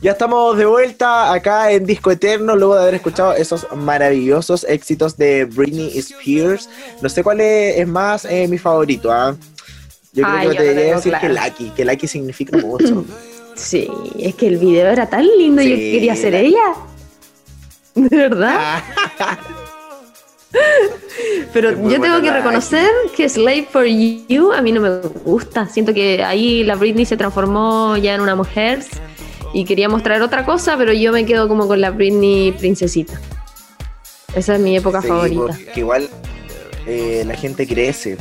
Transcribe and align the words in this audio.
Ya 0.00 0.12
estamos 0.12 0.56
de 0.56 0.66
vuelta 0.66 1.32
acá 1.32 1.72
en 1.72 1.86
Disco 1.86 2.10
Eterno 2.10 2.54
luego 2.54 2.74
de 2.76 2.82
haber 2.82 2.94
escuchado 2.96 3.32
esos 3.32 3.66
maravillosos 3.74 4.64
éxitos 4.64 5.16
de 5.16 5.46
Britney 5.46 5.96
Spears. 5.98 6.68
No 7.00 7.08
sé 7.08 7.22
cuál 7.22 7.40
es, 7.40 7.88
más 7.88 8.26
eh, 8.26 8.46
mi 8.48 8.58
favorito, 8.58 9.10
¿ah? 9.10 9.34
Yo 10.12 10.24
creo 10.24 10.50
que 10.50 10.56
te 10.56 10.62
debería 10.62 10.96
decir 10.96 11.14
que 11.20 11.28
Lucky, 11.28 11.70
que 11.70 11.84
Lucky 11.84 12.06
significa 12.06 12.58
mucho. 12.58 13.04
Sí, 13.58 13.90
es 14.20 14.36
que 14.36 14.46
el 14.46 14.56
video 14.56 14.88
era 14.88 15.10
tan 15.10 15.26
lindo, 15.26 15.60
y 15.60 15.70
yo 15.70 15.74
quería 15.74 16.14
ser 16.14 16.32
ella. 16.32 16.74
De 17.96 18.16
verdad. 18.16 18.84
Pero 21.52 21.70
yo 21.88 22.00
tengo 22.00 22.20
que 22.22 22.30
reconocer 22.30 22.88
que 23.16 23.28
Slave 23.28 23.68
for 23.70 23.84
You 23.84 24.52
a 24.52 24.62
mí 24.62 24.72
no 24.72 24.80
me 24.80 25.00
gusta. 25.24 25.66
Siento 25.68 25.92
que 25.92 26.22
ahí 26.24 26.64
la 26.64 26.76
Britney 26.76 27.04
se 27.04 27.16
transformó 27.16 27.96
ya 27.96 28.14
en 28.14 28.20
una 28.20 28.34
mujer 28.34 28.84
y 29.52 29.64
quería 29.64 29.88
mostrar 29.88 30.22
otra 30.22 30.44
cosa, 30.44 30.76
pero 30.76 30.92
yo 30.92 31.12
me 31.12 31.24
quedo 31.24 31.48
como 31.48 31.66
con 31.66 31.80
la 31.80 31.90
Britney 31.90 32.52
princesita. 32.52 33.18
Esa 34.34 34.54
es 34.54 34.60
mi 34.60 34.76
época 34.76 35.02
favorita. 35.02 35.56
Que 35.72 35.80
igual 35.80 36.08
eh, 36.86 37.24
la 37.26 37.34
gente 37.34 37.66
crece. 37.66 38.16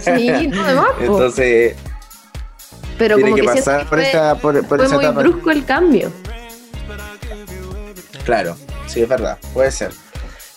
Sí, 0.00 0.48
no 0.48 0.64
de 0.64 0.74
más. 0.74 0.90
Entonces. 1.00 1.76
Pero 2.98 3.16
tiene 3.16 3.30
como 3.30 3.42
que, 3.42 3.44
pasar 3.44 3.88
por, 3.88 4.00
esa, 4.00 4.36
por, 4.36 4.64
fue 4.64 4.88
muy 4.88 5.06
brusco 5.06 5.50
el 5.50 5.64
cambio. 5.64 6.12
Claro, 8.24 8.56
sí, 8.86 9.00
es 9.02 9.08
verdad, 9.08 9.38
puede 9.52 9.72
ser. 9.72 9.92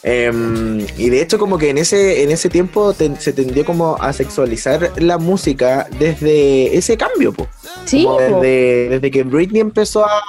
Em, 0.08 0.86
y 1.00 1.10
de 1.10 1.20
hecho 1.20 1.40
como 1.40 1.58
que 1.58 1.72
en 1.72 1.80
ese, 1.80 2.22
en 2.22 2.30
ese 2.30 2.48
tiempo 2.48 2.94
se 2.94 3.34
tendió 3.34 3.66
como 3.66 3.98
a 4.00 4.14
sexualizar 4.14 4.92
la 4.98 5.18
música 5.18 5.88
desde 5.98 6.78
ese 6.78 6.96
cambio, 6.96 7.34
po. 7.34 7.48
Sí. 7.86 8.08
Desde, 8.40 9.10
que 9.10 9.24
Britney 9.24 9.62
empezó 9.62 10.06
a, 10.06 10.22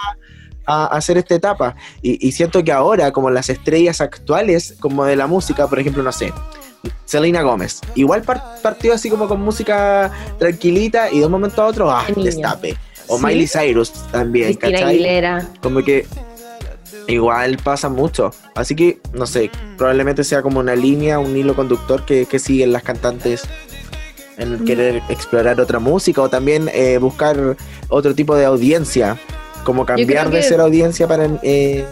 hacer 0.86 1.18
esta 1.18 1.34
etapa. 1.34 1.76
Y, 2.00 2.32
siento 2.32 2.64
que 2.64 2.72
ahora, 2.72 3.12
como 3.12 3.30
las 3.30 3.50
estrellas 3.50 4.00
actuales, 4.00 4.74
como 4.80 5.04
de 5.04 5.14
la 5.14 5.26
música, 5.26 5.68
por 5.68 5.78
ejemplo, 5.78 6.02
no 6.02 6.10
sé, 6.10 6.32
Selena 7.04 7.42
Gómez, 7.42 7.82
igual 7.94 8.22
partió 8.62 8.94
así 8.94 9.10
como 9.10 9.28
con 9.28 9.42
música 9.42 10.10
tranquilita 10.38 11.10
y 11.12 11.18
de 11.18 11.26
un 11.26 11.32
momento 11.32 11.62
a 11.62 11.66
otro, 11.66 11.90
ah, 11.90 12.06
destape. 12.16 12.78
O 13.08 13.18
Miley 13.18 13.46
Cyrus 13.46 13.92
también, 14.10 14.54
Cristina 14.54 15.46
Como 15.60 15.84
que 15.84 16.06
igual 17.06 17.56
pasa 17.58 17.88
mucho. 17.88 18.32
Así 18.54 18.74
que, 18.74 18.98
no 19.12 19.26
sé, 19.26 19.50
probablemente 19.76 20.24
sea 20.24 20.42
como 20.42 20.60
una 20.60 20.74
línea, 20.74 21.18
un 21.18 21.36
hilo 21.36 21.54
conductor 21.54 22.04
que, 22.04 22.26
siguen 22.38 22.72
las 22.72 22.82
cantantes 22.82 23.42
en 24.36 24.64
querer 24.64 25.02
explorar 25.08 25.60
otra 25.60 25.78
música 25.78 26.20
o 26.20 26.28
también 26.28 26.68
eh, 26.74 26.98
buscar 26.98 27.56
otro 27.88 28.14
tipo 28.14 28.36
de 28.36 28.44
audiencia, 28.44 29.18
como 29.64 29.86
cambiar 29.86 30.30
de 30.30 30.42
ser 30.42 30.60
audiencia 30.60 31.08
para... 31.08 31.28
Eh... 31.42 31.84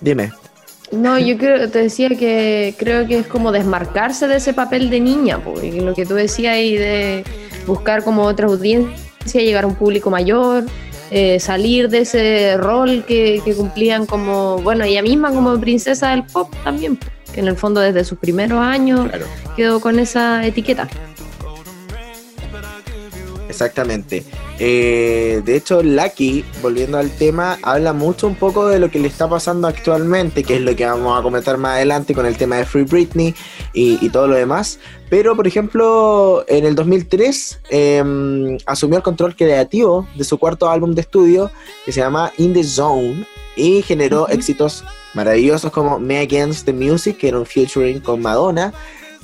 Dime. 0.00 0.32
No, 0.92 1.18
yo 1.18 1.38
creo, 1.38 1.70
te 1.70 1.78
decía 1.78 2.10
que 2.10 2.74
creo 2.78 3.06
que 3.06 3.20
es 3.20 3.26
como 3.26 3.50
desmarcarse 3.50 4.28
de 4.28 4.36
ese 4.36 4.52
papel 4.52 4.90
de 4.90 5.00
niña, 5.00 5.42
porque 5.42 5.72
lo 5.80 5.94
que 5.94 6.04
tú 6.04 6.14
decías 6.14 6.54
ahí 6.54 6.76
de 6.76 7.24
buscar 7.66 8.04
como 8.04 8.24
otra 8.24 8.46
audiencia, 8.46 8.92
llegar 9.40 9.64
a 9.64 9.68
un 9.68 9.74
público 9.74 10.10
mayor, 10.10 10.66
eh, 11.14 11.38
salir 11.40 11.90
de 11.90 11.98
ese 11.98 12.56
rol 12.56 13.04
que, 13.06 13.42
cumplían 13.54 14.06
como, 14.06 14.56
bueno, 14.62 14.84
ella 14.84 15.02
misma 15.02 15.30
como 15.30 15.60
princesa 15.60 16.10
del 16.10 16.24
pop 16.24 16.50
también, 16.64 16.98
que 17.34 17.40
en 17.40 17.48
el 17.48 17.56
fondo 17.56 17.82
desde 17.82 18.02
sus 18.02 18.18
primeros 18.18 18.60
años 18.60 19.10
quedó 19.54 19.78
con 19.78 19.98
esa 19.98 20.46
etiqueta. 20.46 20.88
Exactamente. 23.46 24.24
Eh, 24.58 25.42
de 25.44 25.56
hecho, 25.56 25.82
Lucky, 25.82 26.44
volviendo 26.62 26.96
al 26.96 27.10
tema, 27.10 27.58
habla 27.62 27.92
mucho 27.92 28.26
un 28.26 28.34
poco 28.34 28.66
de 28.68 28.78
lo 28.78 28.90
que 28.90 28.98
le 28.98 29.08
está 29.08 29.28
pasando 29.28 29.68
actualmente, 29.68 30.42
que 30.42 30.54
es 30.54 30.62
lo 30.62 30.74
que 30.74 30.86
vamos 30.86 31.18
a 31.18 31.22
comentar 31.22 31.58
más 31.58 31.76
adelante 31.76 32.14
con 32.14 32.24
el 32.24 32.38
tema 32.38 32.56
de 32.56 32.64
Free 32.64 32.84
Britney 32.84 33.34
y, 33.74 34.08
todo 34.08 34.28
lo 34.28 34.36
demás. 34.36 34.78
Pero, 35.12 35.36
por 35.36 35.46
ejemplo, 35.46 36.42
en 36.48 36.64
el 36.64 36.74
2003 36.74 37.60
em, 37.68 38.56
asumió 38.64 38.96
el 38.96 39.02
control 39.02 39.36
creativo 39.36 40.08
de 40.14 40.24
su 40.24 40.38
cuarto 40.38 40.70
álbum 40.70 40.94
de 40.94 41.02
estudio, 41.02 41.50
que 41.84 41.92
se 41.92 42.00
llama 42.00 42.32
In 42.38 42.54
the 42.54 42.64
Zone, 42.64 43.26
y 43.54 43.82
generó 43.82 44.26
éxitos 44.30 44.82
maravillosos 45.12 45.70
como 45.70 45.98
Me 45.98 46.20
Against 46.20 46.64
the 46.64 46.72
Music, 46.72 47.18
que 47.18 47.28
era 47.28 47.38
un 47.38 47.44
featuring 47.44 48.00
con 48.00 48.22
Madonna, 48.22 48.72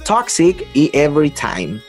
Toxic 0.05 0.63
y 0.75 0.91
Every 0.93 1.31
Time. 1.31 1.81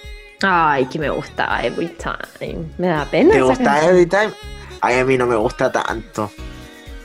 Ay, 0.43 0.85
que 0.85 0.97
me 0.97 1.09
gustaba 1.09 1.61
Every 1.61 1.89
Time. 1.89 2.69
Me 2.77 2.87
da 2.87 3.03
pena. 3.03 3.33
¿Te 3.33 3.41
gusta 3.41 3.85
Every 3.85 4.05
Time? 4.05 4.31
Ay, 4.79 4.99
a 4.99 5.03
mí 5.03 5.17
no 5.17 5.27
me 5.27 5.35
gusta 5.35 5.69
tanto. 5.73 6.31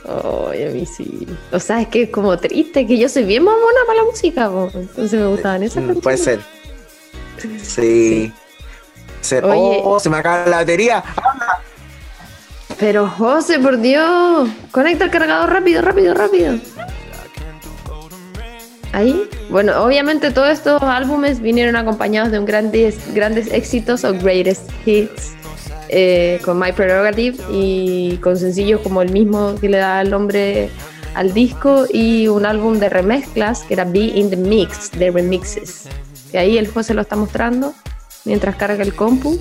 Ay, 0.06 0.62
a 0.62 0.70
mí 0.70 0.86
sí. 0.86 1.26
O 1.50 1.58
sea, 1.58 1.80
es 1.80 1.88
que 1.88 2.02
es 2.04 2.10
como 2.10 2.38
triste, 2.38 2.86
que 2.86 2.96
yo 2.96 3.08
soy 3.08 3.24
bien 3.24 3.42
mamona 3.42 3.80
para 3.84 3.98
la 3.98 4.04
música, 4.04 4.48
entonces 4.74 5.18
me 5.18 5.26
gustaban 5.26 5.64
esas 5.64 5.82
mm, 5.82 5.98
Puede 5.98 6.18
ser. 6.18 6.53
Sí. 7.62 8.32
Oye, 9.42 9.80
oh, 9.82 9.98
se 9.98 10.10
me 10.10 10.18
acaba 10.18 10.46
la 10.46 10.56
batería. 10.58 11.02
Pero 12.78 13.08
José, 13.08 13.58
por 13.58 13.78
Dios, 13.78 14.48
conecta 14.70 15.04
el 15.04 15.10
cargador 15.10 15.50
rápido, 15.50 15.80
rápido, 15.80 16.14
rápido. 16.14 16.58
Ahí, 18.92 19.28
bueno, 19.50 19.82
obviamente 19.82 20.30
todos 20.30 20.50
estos 20.50 20.82
álbumes 20.82 21.40
vinieron 21.40 21.74
acompañados 21.74 22.30
de 22.30 22.38
un 22.38 22.44
grandes, 22.44 23.12
grandes 23.12 23.52
éxitos 23.52 24.04
o 24.04 24.12
greatest 24.12 24.70
hits 24.86 25.32
eh, 25.88 26.40
con 26.44 26.58
My 26.60 26.72
Prerogative 26.72 27.36
y 27.50 28.18
con 28.18 28.36
sencillos 28.36 28.80
como 28.82 29.02
el 29.02 29.10
mismo 29.10 29.56
que 29.60 29.68
le 29.68 29.78
da 29.78 30.00
el 30.00 30.10
nombre 30.10 30.70
al 31.14 31.32
disco 31.32 31.86
y 31.92 32.28
un 32.28 32.46
álbum 32.46 32.78
de 32.78 32.88
remezclas 32.88 33.62
que 33.62 33.74
era 33.74 33.84
Be 33.84 34.00
in 34.00 34.30
the 34.30 34.36
Mix 34.36 34.92
de 34.92 35.10
remixes. 35.10 35.88
Que 36.34 36.40
ahí 36.40 36.58
el 36.58 36.66
José 36.66 36.94
lo 36.94 37.02
está 37.02 37.14
mostrando 37.14 37.76
mientras 38.24 38.56
carga 38.56 38.82
el 38.82 38.92
compu. 38.92 39.38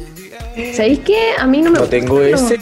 ¿Sabéis 0.76 1.00
qué? 1.00 1.32
A 1.40 1.48
mí 1.48 1.60
no 1.60 1.72
me 1.72 1.80
no 1.80 1.88
tengo 1.88 2.22
ese. 2.22 2.60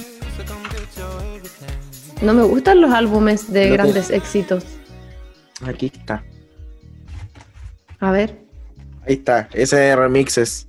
No 2.21 2.33
me 2.33 2.43
gustan 2.43 2.79
los 2.79 2.93
álbumes 2.93 3.51
de 3.51 3.67
grandes 3.71 4.09
éxitos. 4.09 4.63
Aquí 5.65 5.91
está. 5.93 6.23
A 7.99 8.11
ver. 8.11 8.39
Ahí 9.05 9.15
está, 9.15 9.49
ese 9.51 9.93
remixes. 9.97 10.65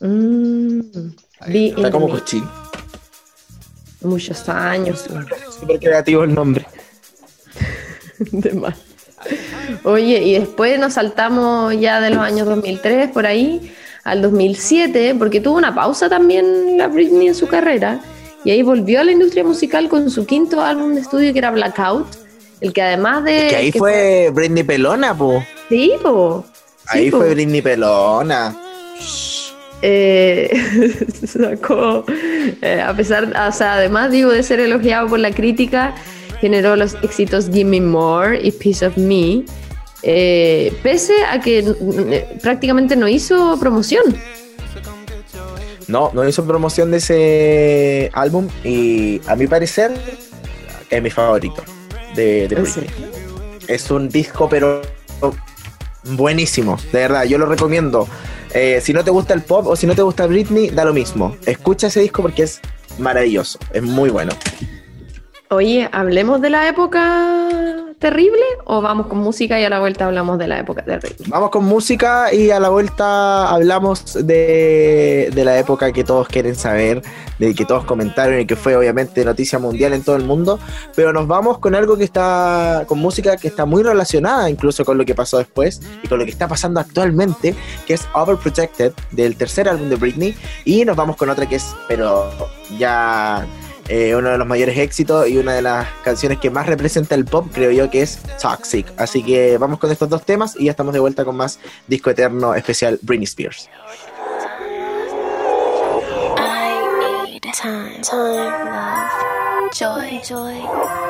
Mm, 0.00 0.80
está 1.46 1.90
como 1.92 2.08
cochín. 2.08 2.48
Muchos 4.00 4.48
años. 4.48 5.06
Súper 5.60 5.78
creativo 5.78 6.24
el 6.24 6.34
nombre. 6.34 6.66
de 8.18 8.52
más. 8.54 8.85
Oye, 9.82 10.22
y 10.22 10.38
después 10.38 10.78
nos 10.78 10.94
saltamos 10.94 11.78
ya 11.78 12.00
de 12.00 12.10
los 12.10 12.18
años 12.18 12.46
2003 12.46 13.10
por 13.10 13.26
ahí 13.26 13.72
al 14.04 14.22
2007, 14.22 15.16
porque 15.18 15.40
tuvo 15.40 15.56
una 15.56 15.74
pausa 15.74 16.08
también 16.08 16.78
la 16.78 16.88
Britney 16.88 17.28
en 17.28 17.34
su 17.34 17.48
carrera, 17.48 18.00
y 18.44 18.50
ahí 18.50 18.62
volvió 18.62 19.00
a 19.00 19.04
la 19.04 19.12
industria 19.12 19.42
musical 19.42 19.88
con 19.88 20.10
su 20.10 20.26
quinto 20.26 20.62
álbum 20.62 20.94
de 20.94 21.00
estudio 21.00 21.32
que 21.32 21.38
era 21.40 21.50
Blackout, 21.50 22.06
el 22.60 22.72
que 22.72 22.82
además 22.82 23.24
de... 23.24 23.48
que 23.48 23.56
ahí 23.56 23.72
fue, 23.72 24.30
Britney 24.32 24.62
Pelona, 24.62 25.16
po. 25.16 25.42
Sí, 25.68 25.92
po. 26.02 26.44
Ahí 26.86 27.10
fue 27.10 27.34
Britney 27.34 27.62
Pelona. 27.62 28.56
Eh, 29.82 30.50
sacó, 31.26 32.04
eh, 32.62 32.80
a 32.80 32.94
pesar, 32.94 33.24
o 33.24 33.52
sea, 33.52 33.74
además 33.74 34.10
digo 34.10 34.30
de 34.30 34.42
ser 34.42 34.60
elogiado 34.60 35.08
por 35.08 35.18
la 35.18 35.32
crítica, 35.32 35.94
generó 36.40 36.76
los 36.76 36.94
éxitos 37.02 37.48
Give 37.52 37.64
Me 37.64 37.80
More 37.80 38.40
y 38.42 38.52
Piece 38.52 38.86
of 38.86 38.96
Me, 38.96 39.44
eh, 40.02 40.72
pese 40.82 41.14
a 41.30 41.40
que 41.40 41.74
prácticamente 42.42 42.96
no 42.96 43.08
hizo 43.08 43.58
promoción. 43.58 44.16
No, 45.88 46.10
no 46.12 46.28
hizo 46.28 46.44
promoción 46.44 46.90
de 46.90 46.96
ese 46.96 48.10
álbum 48.12 48.48
y 48.64 49.20
a 49.26 49.36
mi 49.36 49.46
parecer 49.46 49.92
es 50.90 51.02
mi 51.02 51.10
favorito 51.10 51.62
de, 52.14 52.48
de 52.48 52.54
Britney. 52.56 52.88
Es 53.68 53.90
un 53.90 54.08
disco 54.08 54.48
pero 54.48 54.82
buenísimo, 56.02 56.76
de 56.92 57.00
verdad, 57.00 57.24
yo 57.24 57.38
lo 57.38 57.46
recomiendo. 57.46 58.08
Eh, 58.54 58.80
si 58.80 58.92
no 58.92 59.04
te 59.04 59.10
gusta 59.10 59.34
el 59.34 59.42
pop 59.42 59.66
o 59.66 59.76
si 59.76 59.86
no 59.86 59.94
te 59.94 60.02
gusta 60.02 60.26
Britney, 60.26 60.70
da 60.70 60.84
lo 60.84 60.94
mismo. 60.94 61.36
Escucha 61.46 61.88
ese 61.88 62.00
disco 62.00 62.22
porque 62.22 62.44
es 62.44 62.60
maravilloso, 62.98 63.58
es 63.72 63.82
muy 63.82 64.10
bueno. 64.10 64.32
Oye, 65.50 65.88
hablemos 65.92 66.40
de 66.40 66.50
la 66.50 66.68
época 66.68 67.86
terrible 68.00 68.42
o 68.64 68.80
vamos 68.80 69.06
con 69.06 69.18
música 69.18 69.60
y 69.60 69.64
a 69.64 69.70
la 69.70 69.78
vuelta 69.78 70.06
hablamos 70.06 70.38
de 70.38 70.48
la 70.48 70.58
época 70.58 70.82
terrible? 70.82 71.16
Vamos 71.28 71.50
con 71.50 71.64
música 71.64 72.32
y 72.34 72.50
a 72.50 72.58
la 72.58 72.68
vuelta 72.68 73.48
hablamos 73.48 74.26
de, 74.26 75.30
de 75.32 75.44
la 75.44 75.56
época 75.58 75.92
que 75.92 76.02
todos 76.02 76.26
quieren 76.26 76.56
saber, 76.56 77.00
de 77.38 77.54
que 77.54 77.64
todos 77.64 77.84
comentaron 77.84 78.40
y 78.40 78.46
que 78.46 78.56
fue 78.56 78.76
obviamente 78.76 79.24
noticia 79.24 79.60
mundial 79.60 79.92
en 79.92 80.02
todo 80.02 80.16
el 80.16 80.24
mundo, 80.24 80.58
pero 80.96 81.12
nos 81.12 81.28
vamos 81.28 81.58
con 81.58 81.76
algo 81.76 81.96
que 81.96 82.04
está, 82.04 82.84
con 82.88 82.98
música 82.98 83.36
que 83.36 83.46
está 83.46 83.64
muy 83.64 83.84
relacionada 83.84 84.50
incluso 84.50 84.84
con 84.84 84.98
lo 84.98 85.04
que 85.04 85.14
pasó 85.14 85.38
después 85.38 85.80
y 86.02 86.08
con 86.08 86.18
lo 86.18 86.24
que 86.24 86.32
está 86.32 86.48
pasando 86.48 86.80
actualmente, 86.80 87.54
que 87.86 87.94
es 87.94 88.08
Overprotected 88.14 88.92
del 89.12 89.36
tercer 89.36 89.68
álbum 89.68 89.88
de 89.88 89.96
Britney 89.96 90.36
y 90.64 90.84
nos 90.84 90.96
vamos 90.96 91.16
con 91.16 91.30
otra 91.30 91.46
que 91.46 91.56
es, 91.56 91.74
pero 91.86 92.30
ya 92.78 93.46
eh, 93.88 94.14
uno 94.14 94.30
de 94.30 94.38
los 94.38 94.46
mayores 94.46 94.76
éxitos 94.78 95.28
y 95.28 95.38
una 95.38 95.54
de 95.54 95.62
las 95.62 95.86
canciones 96.02 96.38
que 96.38 96.50
más 96.50 96.66
representa 96.66 97.14
el 97.14 97.24
pop, 97.24 97.46
creo 97.52 97.70
yo 97.70 97.90
que 97.90 98.02
es 98.02 98.18
Toxic. 98.40 98.86
Así 98.96 99.22
que 99.22 99.58
vamos 99.58 99.78
con 99.78 99.90
estos 99.90 100.08
dos 100.08 100.24
temas 100.24 100.56
y 100.58 100.64
ya 100.64 100.70
estamos 100.72 100.92
de 100.92 101.00
vuelta 101.00 101.24
con 101.24 101.36
más 101.36 101.58
Disco 101.86 102.10
Eterno 102.10 102.54
especial 102.54 102.98
Britney 103.02 103.24
Spears. 103.24 103.68
time, 107.56 108.02
time, 108.02 108.66
love, 108.66 109.72
joy, 109.72 110.20
joy. 110.22 110.60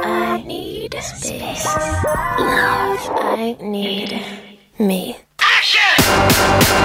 I 0.05 0.43
need 0.47 0.95
space, 0.95 1.67
love. 1.67 3.01
I 3.19 3.57
need 3.61 4.23
me. 4.79 5.17
Action! 5.41 5.97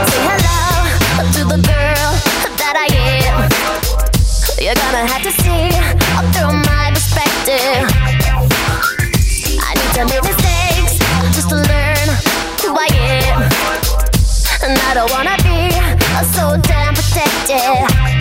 Say 0.08 0.24
hello 0.26 1.32
to 1.32 1.44
the 1.46 1.62
girl 1.62 2.12
that 2.58 2.76
I 2.76 2.88
am. 2.96 3.91
You're 4.62 4.76
gonna 4.76 5.08
have 5.08 5.24
to 5.24 5.32
see 5.32 5.74
all 6.14 6.22
through 6.34 6.54
my 6.54 6.92
perspective. 6.94 7.82
I 9.60 9.74
need 9.74 9.92
to 9.96 10.06
make 10.06 10.22
mistakes 10.22 11.00
just 11.34 11.50
to 11.50 11.56
learn 11.56 12.08
who 12.62 12.78
I 12.78 12.88
am, 12.94 13.42
and 14.62 14.78
I 14.78 14.94
don't 14.94 15.10
wanna 15.10 15.36
be 15.42 15.72
so 16.36 16.62
damn 16.62 16.94
protected. 16.94 18.21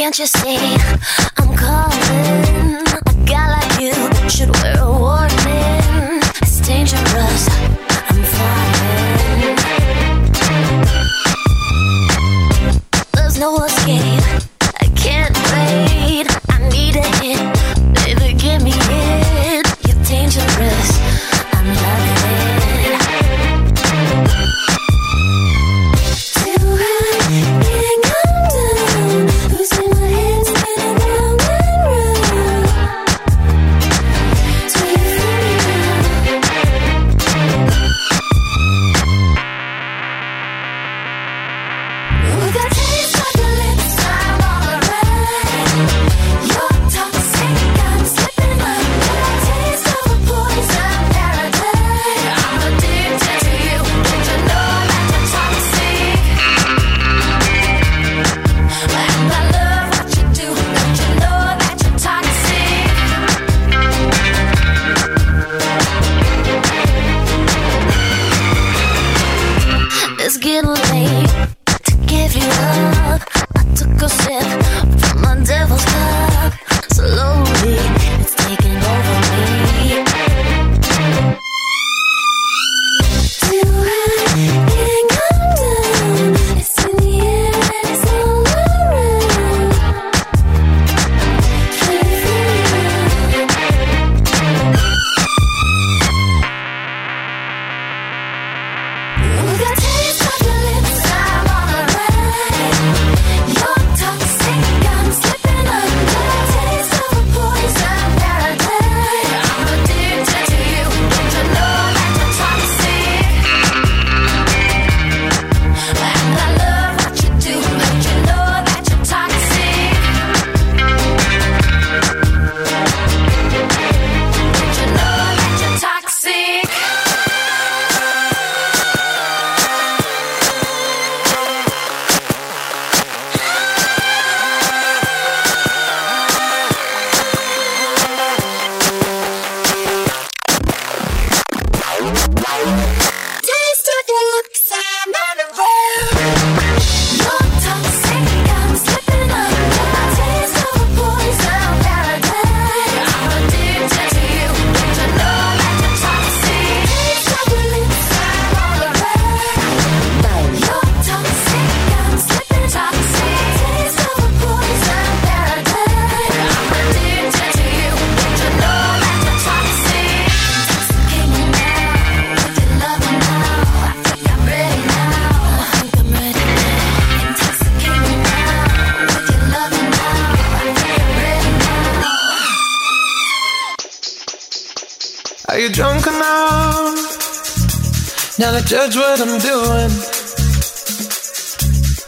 Can't 0.00 0.18
you 0.18 0.24
see 0.24 0.56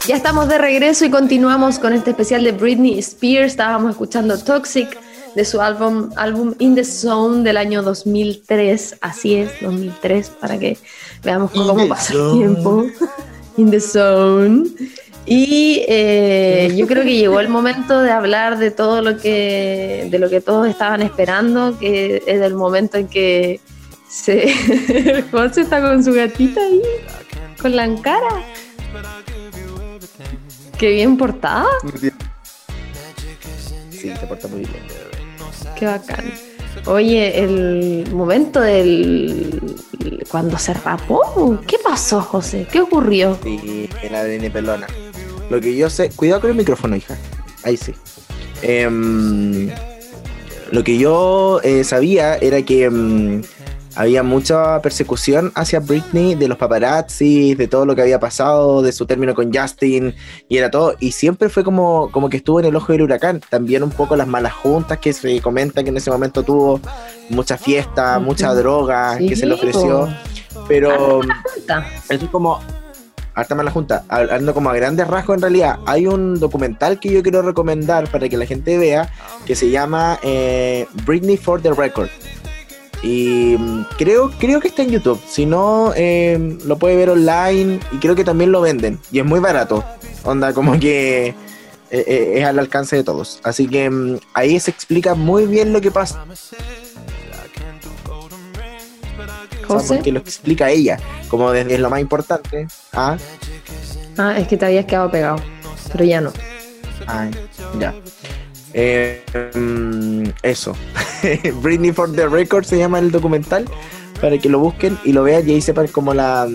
Ya 0.07 0.15
estamos 0.15 0.49
de 0.49 0.57
regreso 0.57 1.05
y 1.05 1.11
continuamos 1.11 1.77
con 1.77 1.93
este 1.93 2.09
especial 2.09 2.43
de 2.43 2.53
Britney 2.53 2.97
Spears. 2.97 3.51
Estábamos 3.51 3.91
escuchando 3.91 4.39
Toxic 4.39 4.97
de 5.35 5.45
su 5.45 5.61
álbum, 5.61 6.09
álbum 6.15 6.55
In 6.57 6.73
the 6.73 6.83
Zone 6.83 7.43
del 7.43 7.55
año 7.55 7.83
2003. 7.83 8.97
Así 9.01 9.35
es, 9.35 9.51
2003, 9.61 10.29
para 10.41 10.57
que 10.57 10.75
veamos 11.23 11.51
cómo 11.51 11.87
pasa 11.87 12.13
el 12.13 12.31
tiempo. 12.39 12.87
In 13.57 13.69
the 13.69 13.79
Zone. 13.79 14.69
Y 15.27 15.85
eh, 15.87 16.73
yo 16.75 16.87
creo 16.87 17.03
que 17.03 17.15
llegó 17.15 17.41
el 17.41 17.49
momento 17.49 18.01
de 18.01 18.09
hablar 18.09 18.57
de 18.57 18.71
todo 18.71 19.03
lo 19.03 19.19
que, 19.19 20.07
de 20.09 20.17
lo 20.17 20.31
que 20.31 20.41
todos 20.41 20.67
estaban 20.67 21.03
esperando, 21.03 21.77
que 21.77 22.23
es 22.25 22.41
el 22.41 22.55
momento 22.55 22.97
en 22.97 23.07
que 23.07 23.61
se, 24.13 25.23
José 25.31 25.61
está 25.61 25.81
con 25.81 26.03
su 26.03 26.13
gatita 26.13 26.61
ahí, 26.61 26.81
con 27.59 27.75
la 27.75 27.89
cara. 28.01 28.45
Qué 30.77 30.91
bien 30.91 31.17
portada, 31.17 31.65
Sí, 33.89 34.11
se 34.19 34.27
porta 34.27 34.47
muy 34.49 34.59
bien. 34.59 34.83
qué 35.79 35.85
bacán. 35.87 36.31
Oye, 36.85 37.39
el 37.43 38.07
momento 38.13 38.59
del... 38.59 39.77
cuando 40.29 40.57
se 40.59 40.73
rapó, 40.73 41.59
¿qué 41.65 41.77
pasó, 41.83 42.21
José? 42.21 42.67
¿Qué 42.71 42.81
ocurrió? 42.81 43.37
Sí, 43.41 43.89
la 44.11 44.23
Britney 44.23 44.49
pelona. 44.49 44.87
Lo 45.49 45.59
que 45.61 45.75
yo 45.75 45.89
sé, 45.89 46.09
cuidado 46.09 46.41
con 46.41 46.49
el 46.51 46.57
micrófono, 46.57 46.95
hija. 46.95 47.17
Ahí 47.63 47.77
sí. 47.77 47.93
Em, 48.61 49.69
lo 50.71 50.83
que 50.83 50.97
yo 50.97 51.61
eh, 51.63 51.83
sabía 51.83 52.35
era 52.35 52.61
que 52.63 52.85
em, 52.85 53.41
había 53.95 54.23
mucha 54.23 54.81
persecución 54.81 55.51
hacia 55.55 55.79
Britney 55.79 56.35
de 56.35 56.47
los 56.47 56.57
paparazzi, 56.57 57.55
de 57.55 57.67
todo 57.67 57.85
lo 57.85 57.95
que 57.95 58.01
había 58.01 58.19
pasado, 58.19 58.81
de 58.81 58.91
su 58.91 59.05
término 59.05 59.33
con 59.35 59.53
Justin, 59.53 60.15
y 60.49 60.57
era 60.57 60.71
todo. 60.71 60.95
Y 60.99 61.11
siempre 61.11 61.49
fue 61.49 61.63
como, 61.63 62.09
como 62.11 62.29
que 62.29 62.37
estuvo 62.37 62.59
en 62.59 62.65
el 62.65 62.75
ojo 62.75 62.91
del 62.91 63.03
huracán. 63.03 63.41
También 63.49 63.83
un 63.83 63.91
poco 63.91 64.15
las 64.15 64.27
malas 64.27 64.53
juntas 64.53 64.99
que 64.99 65.13
se 65.13 65.41
comenta 65.41 65.83
que 65.83 65.89
en 65.89 65.97
ese 65.97 66.11
momento 66.11 66.43
tuvo 66.43 66.79
mucha 67.29 67.57
fiesta, 67.57 68.19
mucha 68.19 68.53
droga 68.53 69.17
que 69.17 69.35
se 69.35 69.45
le 69.45 69.53
ofreció. 69.53 70.07
Pero 70.67 71.21
eso 72.09 72.25
es 72.25 72.29
como 72.29 72.59
harta 73.35 73.55
mala 73.55 73.71
junta, 73.71 74.03
hablando 74.09 74.53
como 74.53 74.69
a 74.69 74.75
grandes 74.75 75.07
rasgos 75.07 75.37
en 75.37 75.41
realidad, 75.41 75.79
hay 75.85 76.05
un 76.05 76.39
documental 76.39 76.99
que 76.99 77.11
yo 77.11 77.23
quiero 77.23 77.41
recomendar 77.41 78.07
para 78.09 78.29
que 78.29 78.37
la 78.37 78.45
gente 78.45 78.77
vea 78.77 79.09
que 79.45 79.55
se 79.55 79.69
llama 79.69 80.19
eh, 80.21 80.87
Britney 81.05 81.37
for 81.37 81.61
the 81.61 81.71
Record. 81.71 82.09
Y 83.03 83.57
mm, 83.59 83.85
creo, 83.97 84.31
creo 84.39 84.59
que 84.59 84.69
está 84.69 84.81
en 84.81 84.91
YouTube. 84.91 85.21
Si 85.27 85.45
no, 85.45 85.91
eh, 85.95 86.57
lo 86.65 86.77
puede 86.77 86.95
ver 86.95 87.09
online 87.09 87.79
y 87.91 87.97
creo 87.97 88.15
que 88.15 88.23
también 88.23 88.51
lo 88.51 88.61
venden. 88.61 88.99
Y 89.11 89.19
es 89.19 89.25
muy 89.25 89.39
barato. 89.39 89.83
Onda, 90.23 90.53
como 90.53 90.79
que 90.79 91.27
eh, 91.27 91.35
eh, 91.91 92.33
es 92.37 92.45
al 92.45 92.57
alcance 92.59 92.95
de 92.95 93.03
todos. 93.03 93.39
Así 93.43 93.67
que 93.67 93.89
mm, 93.89 94.19
ahí 94.33 94.59
se 94.59 94.71
explica 94.71 95.15
muy 95.15 95.45
bien 95.45 95.73
lo 95.73 95.81
que 95.81 95.91
pasa. 95.91 96.25
o 99.67 99.79
sea, 99.79 99.97
porque 99.97 100.11
lo 100.11 100.19
explica 100.19 100.69
ella, 100.69 100.97
como 101.27 101.51
desde 101.51 101.77
lo 101.77 101.89
más 101.89 101.99
importante. 101.99 102.67
Ah, 102.93 103.17
Ah, 104.17 104.37
es 104.37 104.47
que 104.47 104.57
te 104.57 104.65
habías 104.65 104.85
quedado 104.85 105.09
pegado, 105.09 105.37
pero 105.91 106.05
ya 106.05 106.21
no. 106.21 106.31
Ay, 107.07 107.31
ya. 107.79 107.95
Eh, 108.73 109.21
eso. 110.41 110.75
Britney 111.61 111.91
for 111.91 112.11
the 112.11 112.27
Record 112.27 112.65
se 112.65 112.77
llama 112.77 112.99
el 112.99 113.11
documental 113.11 113.65
para 114.21 114.37
que 114.37 114.49
lo 114.49 114.59
busquen 114.59 114.97
y 115.03 115.13
lo 115.13 115.23
vean 115.23 115.47
y 115.47 115.53
ahí 115.53 115.61
sepan 115.61 115.87
como 115.87 116.13
la, 116.13 116.47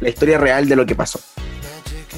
la 0.00 0.08
historia 0.08 0.38
real 0.38 0.68
de 0.68 0.76
lo 0.76 0.86
que 0.86 0.94
pasó. 0.94 1.20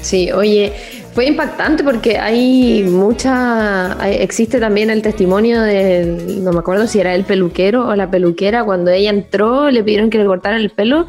Sí, 0.01 0.31
oye, 0.31 0.73
fue 1.13 1.25
impactante 1.25 1.83
porque 1.83 2.17
hay 2.17 2.83
mucha, 2.83 4.01
hay- 4.01 4.15
existe 4.21 4.59
también 4.59 4.89
el 4.89 5.01
testimonio 5.01 5.61
del, 5.61 6.41
no 6.43 6.53
me 6.53 6.59
acuerdo 6.59 6.87
si 6.87 6.99
era 7.01 7.13
el 7.15 7.25
peluquero 7.25 7.85
o 7.87 7.95
la 7.95 8.09
peluquera, 8.09 8.63
cuando 8.63 8.91
ella 8.91 9.09
entró, 9.09 9.69
le 9.69 9.83
pidieron 9.83 10.09
que 10.09 10.17
le 10.17 10.25
cortaran 10.25 10.61
el 10.61 10.69
pelo 10.69 11.05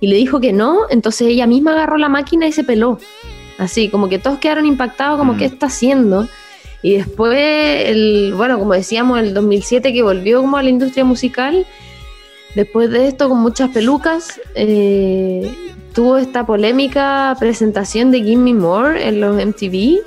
y 0.00 0.06
le 0.06 0.16
dijo 0.16 0.40
que 0.40 0.54
no, 0.54 0.80
entonces 0.88 1.28
ella 1.28 1.46
misma 1.46 1.72
agarró 1.72 1.98
la 1.98 2.08
máquina 2.08 2.46
y 2.46 2.52
se 2.52 2.64
peló. 2.64 2.98
Así, 3.58 3.90
como 3.90 4.08
que 4.08 4.18
todos 4.18 4.38
quedaron 4.38 4.64
impactados, 4.64 5.18
como 5.18 5.34
Mm. 5.34 5.36
qué 5.38 5.44
está 5.44 5.66
haciendo. 5.66 6.26
Y 6.82 6.96
después, 6.96 7.36
el, 7.36 8.32
bueno, 8.36 8.58
como 8.58 8.72
decíamos, 8.72 9.18
el 9.18 9.34
2007 9.34 9.92
que 9.92 10.02
volvió 10.02 10.40
como 10.40 10.56
a 10.56 10.62
la 10.62 10.70
industria 10.70 11.04
musical, 11.04 11.66
después 12.54 12.90
de 12.90 13.08
esto 13.08 13.28
con 13.28 13.38
muchas 13.38 13.70
pelucas, 13.70 14.40
eh, 14.54 15.50
tuvo 15.92 16.16
esta 16.16 16.46
polémica 16.46 17.36
presentación 17.38 18.10
de 18.10 18.22
Gimme 18.22 18.54
More 18.54 19.06
en 19.06 19.20
los 19.20 19.36
MTV. 19.36 20.00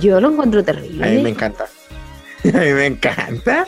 Yo 0.00 0.20
lo 0.20 0.30
encuentro 0.32 0.62
terrible. 0.62 1.06
A 1.06 1.10
mí 1.10 1.22
me 1.22 1.30
encanta. 1.30 1.66
A 2.44 2.58
mí 2.58 2.72
me 2.72 2.86
encanta. 2.86 3.66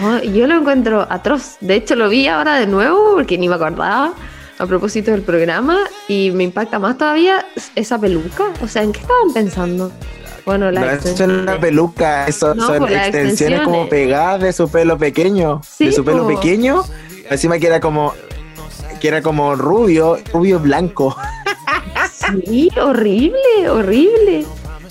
No, 0.00 0.22
yo 0.22 0.46
lo 0.46 0.56
encuentro 0.56 1.06
atroz. 1.08 1.56
De 1.60 1.76
hecho, 1.76 1.94
lo 1.94 2.08
vi 2.08 2.26
ahora 2.26 2.58
de 2.58 2.66
nuevo 2.66 3.14
porque 3.14 3.38
ni 3.38 3.48
me 3.48 3.56
acordaba 3.56 4.14
a 4.58 4.66
propósito 4.66 5.10
del 5.10 5.22
programa 5.22 5.78
y 6.08 6.30
me 6.32 6.44
impacta 6.44 6.78
más 6.78 6.98
todavía 6.98 7.44
esa 7.74 7.98
peluca. 7.98 8.44
O 8.62 8.68
sea, 8.68 8.82
¿en 8.82 8.92
qué 8.92 9.00
estaban 9.00 9.32
pensando? 9.32 9.92
Bueno, 10.44 10.70
la 10.70 10.80
No, 10.80 10.90
eso 10.90 11.08
es 11.08 11.20
una 11.20 11.60
peluca, 11.60 12.26
eso 12.26 12.54
No, 12.54 12.66
son 12.66 12.92
las 12.92 13.08
extensiones 13.08 13.60
como 13.62 13.88
pegadas 13.88 14.40
de 14.40 14.52
su 14.52 14.68
pelo 14.68 14.98
pequeño. 14.98 15.60
Sí, 15.62 15.86
de 15.86 15.92
su 15.92 16.04
pelo 16.04 16.22
po. 16.22 16.28
pequeño. 16.28 16.82
Encima 17.30 17.58
que 17.58 17.66
era 17.68 17.80
como 17.80 18.12
que 19.00 19.08
era 19.08 19.20
como 19.20 19.56
rubio, 19.56 20.18
rubio 20.32 20.60
blanco. 20.60 21.16
Sí, 22.12 22.70
horrible, 22.80 23.68
horrible. 23.68 24.46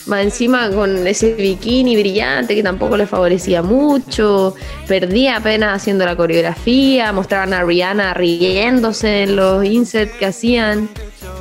Más 0.08 0.22
encima 0.22 0.70
con 0.72 1.08
ese 1.08 1.34
bikini 1.34 1.96
brillante 1.96 2.56
que 2.56 2.64
tampoco 2.64 2.98
le 2.98 3.06
favorecía 3.06 3.62
mucho. 3.62 4.56
Perdía 4.88 5.38
apenas 5.38 5.76
haciendo 5.76 6.06
la 6.06 6.16
coreografía. 6.16 7.14
Mostraban 7.14 7.54
a 7.54 7.64
Rihanna 7.64 8.14
riéndose 8.14 9.24
en 9.24 9.36
los 9.36 9.64
inserts 9.64 10.14
que 10.18 10.26
hacían. 10.26 10.90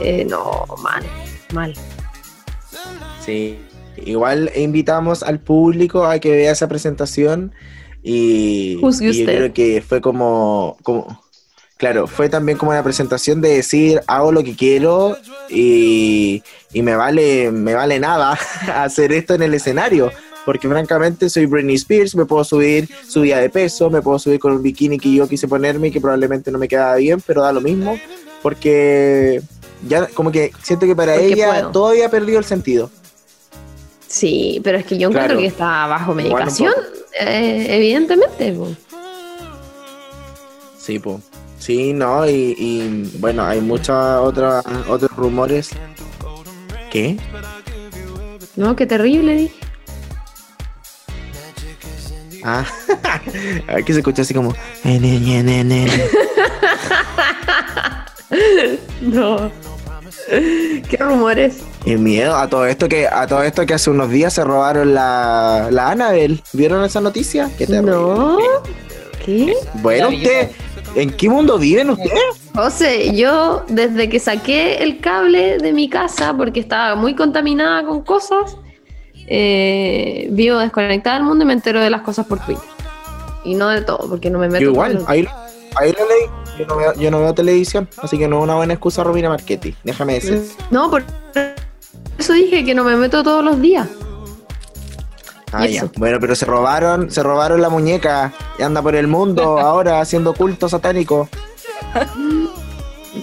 Eh, 0.01 0.25
no, 0.29 0.65
mal, 0.83 1.03
mal. 1.53 1.75
Sí. 3.25 3.59
Igual 4.05 4.51
invitamos 4.57 5.23
al 5.23 5.41
público 5.41 6.05
a 6.05 6.19
que 6.19 6.31
vea 6.31 6.53
esa 6.53 6.69
presentación 6.69 7.53
y, 8.03 8.79
Juzgue 8.81 9.11
y 9.11 9.13
yo 9.13 9.21
usted. 9.23 9.37
creo 9.37 9.53
que 9.53 9.83
fue 9.87 10.01
como, 10.01 10.77
como, 10.83 11.23
claro, 11.77 12.07
fue 12.07 12.29
también 12.29 12.57
como 12.59 12.71
una 12.71 12.83
presentación 12.83 13.41
de 13.41 13.51
decir 13.57 14.01
hago 14.07 14.33
lo 14.33 14.43
que 14.43 14.57
quiero 14.57 15.17
y, 15.49 16.43
y 16.73 16.83
me 16.83 16.95
vale, 16.97 17.51
me 17.51 17.75
vale 17.75 17.99
nada 18.01 18.39
hacer 18.75 19.13
esto 19.13 19.35
en 19.35 19.43
el 19.43 19.55
escenario. 19.55 20.11
Porque 20.47 20.69
francamente 20.69 21.29
soy 21.29 21.45
Britney 21.45 21.75
Spears, 21.77 22.17
me 22.17 22.25
puedo 22.25 22.43
subir, 22.45 22.89
subía 23.07 23.39
de 23.39 23.51
peso, 23.51 23.91
me 23.91 24.01
puedo 24.01 24.19
subir 24.19 24.41
con 24.41 24.53
un 24.53 24.63
bikini 24.63 24.99
que 24.99 25.13
yo 25.13 25.29
quise 25.29 25.47
ponerme 25.47 25.89
y 25.89 25.91
que 25.91 26.01
probablemente 26.01 26.51
no 26.51 26.59
me 26.59 26.67
quedaba 26.67 26.97
bien, 26.97 27.21
pero 27.27 27.43
da 27.43 27.53
lo 27.53 27.61
mismo, 27.61 27.99
porque 28.43 29.43
ya 29.87 30.07
como 30.07 30.33
que 30.33 30.51
siento 30.63 30.87
que 30.87 30.97
para 30.97 31.13
Porque 31.13 31.35
ella 31.35 31.51
puedo. 31.51 31.71
todo 31.73 31.89
había 31.89 32.11
perdido 32.11 32.39
el 32.39 32.47
sentido. 32.47 32.91
Sí, 34.11 34.61
pero 34.65 34.77
es 34.79 34.85
que 34.87 34.99
yo 34.99 35.09
encuentro 35.09 35.37
Claro. 35.37 35.41
que 35.41 35.47
está 35.47 35.87
bajo 35.87 36.15
medicación, 36.15 36.73
eh, 37.21 37.67
evidentemente. 37.71 38.53
po. 38.53 38.69
Sí, 40.77 40.99
pues. 40.99 41.19
Sí, 41.61 41.93
no, 41.93 42.29
y, 42.29 42.55
y, 42.59 43.13
bueno, 43.19 43.45
hay 43.45 43.61
muchos 43.61 43.91
otros 43.97 44.65
otros 44.89 45.11
rumores. 45.17 45.71
¿Qué? 46.91 47.19
No, 48.57 48.75
qué 48.75 48.85
terrible, 48.87 49.37
dije. 49.37 49.55
Ah, 52.43 52.65
aquí 53.69 53.93
se 53.93 54.01
escucha 54.01 54.23
así 54.23 54.35
como. 54.35 54.53
No. 59.01 59.51
¿Qué 60.89 60.97
rumores? 60.99 61.59
Qué 61.85 61.97
miedo 61.97 62.37
a 62.37 62.49
todo 62.49 62.67
esto 62.67 62.89
que 62.89 63.07
a 63.07 63.27
todo 63.27 63.43
esto 63.43 63.65
que 63.67 63.75
hace 63.75 63.91
unos 63.91 64.11
días 64.11 64.35
se 64.35 64.45
robaron 64.45 64.95
la, 64.95 65.69
la 65.71 65.91
Annabelle. 65.91 66.43
¿Vieron 66.53 66.85
esa 66.85 67.01
noticia? 67.01 67.51
Qué 67.57 67.67
terrible. 67.67 67.93
No. 67.93 68.39
¿Qué? 69.25 69.55
Bueno, 69.75 70.09
usted, 70.09 70.51
¿en 70.95 71.11
qué 71.11 71.29
mundo 71.29 71.59
viven 71.59 71.91
ustedes? 71.91 72.41
José, 72.55 73.15
yo 73.15 73.65
desde 73.69 74.09
que 74.09 74.19
saqué 74.19 74.83
el 74.83 75.01
cable 75.01 75.59
de 75.59 75.73
mi 75.73 75.89
casa 75.89 76.35
porque 76.37 76.61
estaba 76.61 76.95
muy 76.97 77.15
contaminada 77.15 77.85
con 77.85 78.03
cosas, 78.03 78.57
eh, 79.27 80.29
vivo 80.31 80.59
desconectada 80.59 81.17
del 81.17 81.25
mundo 81.25 81.45
y 81.45 81.47
me 81.47 81.53
entero 81.53 81.81
de 81.81 81.91
las 81.91 82.03
cosas 82.03 82.27
por 82.27 82.45
Twitter. 82.45 82.65
Y 83.45 83.55
no 83.55 83.69
de 83.69 83.83
todo, 83.83 84.09
porque 84.09 84.29
no 84.29 84.39
me 84.39 84.49
meto. 84.49 84.65
Yo 84.65 84.71
igual, 84.71 85.05
ahí, 85.07 85.27
ahí 85.77 85.93
lo 85.93 86.09
leí. 86.09 86.31
Yo 86.59 86.67
no, 86.67 86.77
veo, 86.77 86.95
yo 86.95 87.11
no 87.11 87.21
veo 87.21 87.35
televisión, 87.35 87.89
así 87.99 88.19
que 88.19 88.29
no 88.29 88.39
es 88.39 88.45
una 88.45 88.57
buena 88.57 88.75
excusa 88.75 89.03
Romina 89.03 89.29
Marchetti. 89.29 89.75
Déjame 89.85 90.15
decir. 90.15 90.45
No, 90.71 90.91
por 90.91 91.05
eso 92.19 92.33
dije 92.35 92.65
que 92.65 92.75
no 92.75 92.85
me 92.85 92.97
meto 92.97 93.23
todos 93.23 93.45
los 93.45 93.61
días. 93.61 93.89
Ah, 95.53 95.67
¿Y 95.67 95.75
ya. 95.75 95.91
Bueno, 95.97 96.19
pero 96.21 96.35
se 96.35 96.45
robaron, 96.45 97.11
se 97.11 97.23
robaron 97.23 97.61
la 97.61 97.69
muñeca 97.69 98.33
y 98.59 98.63
anda 98.63 98.83
por 98.83 98.95
el 98.95 99.07
mundo 99.07 99.59
ahora 99.61 100.01
haciendo 100.01 100.35
culto 100.35 100.69
satánico. 100.69 101.29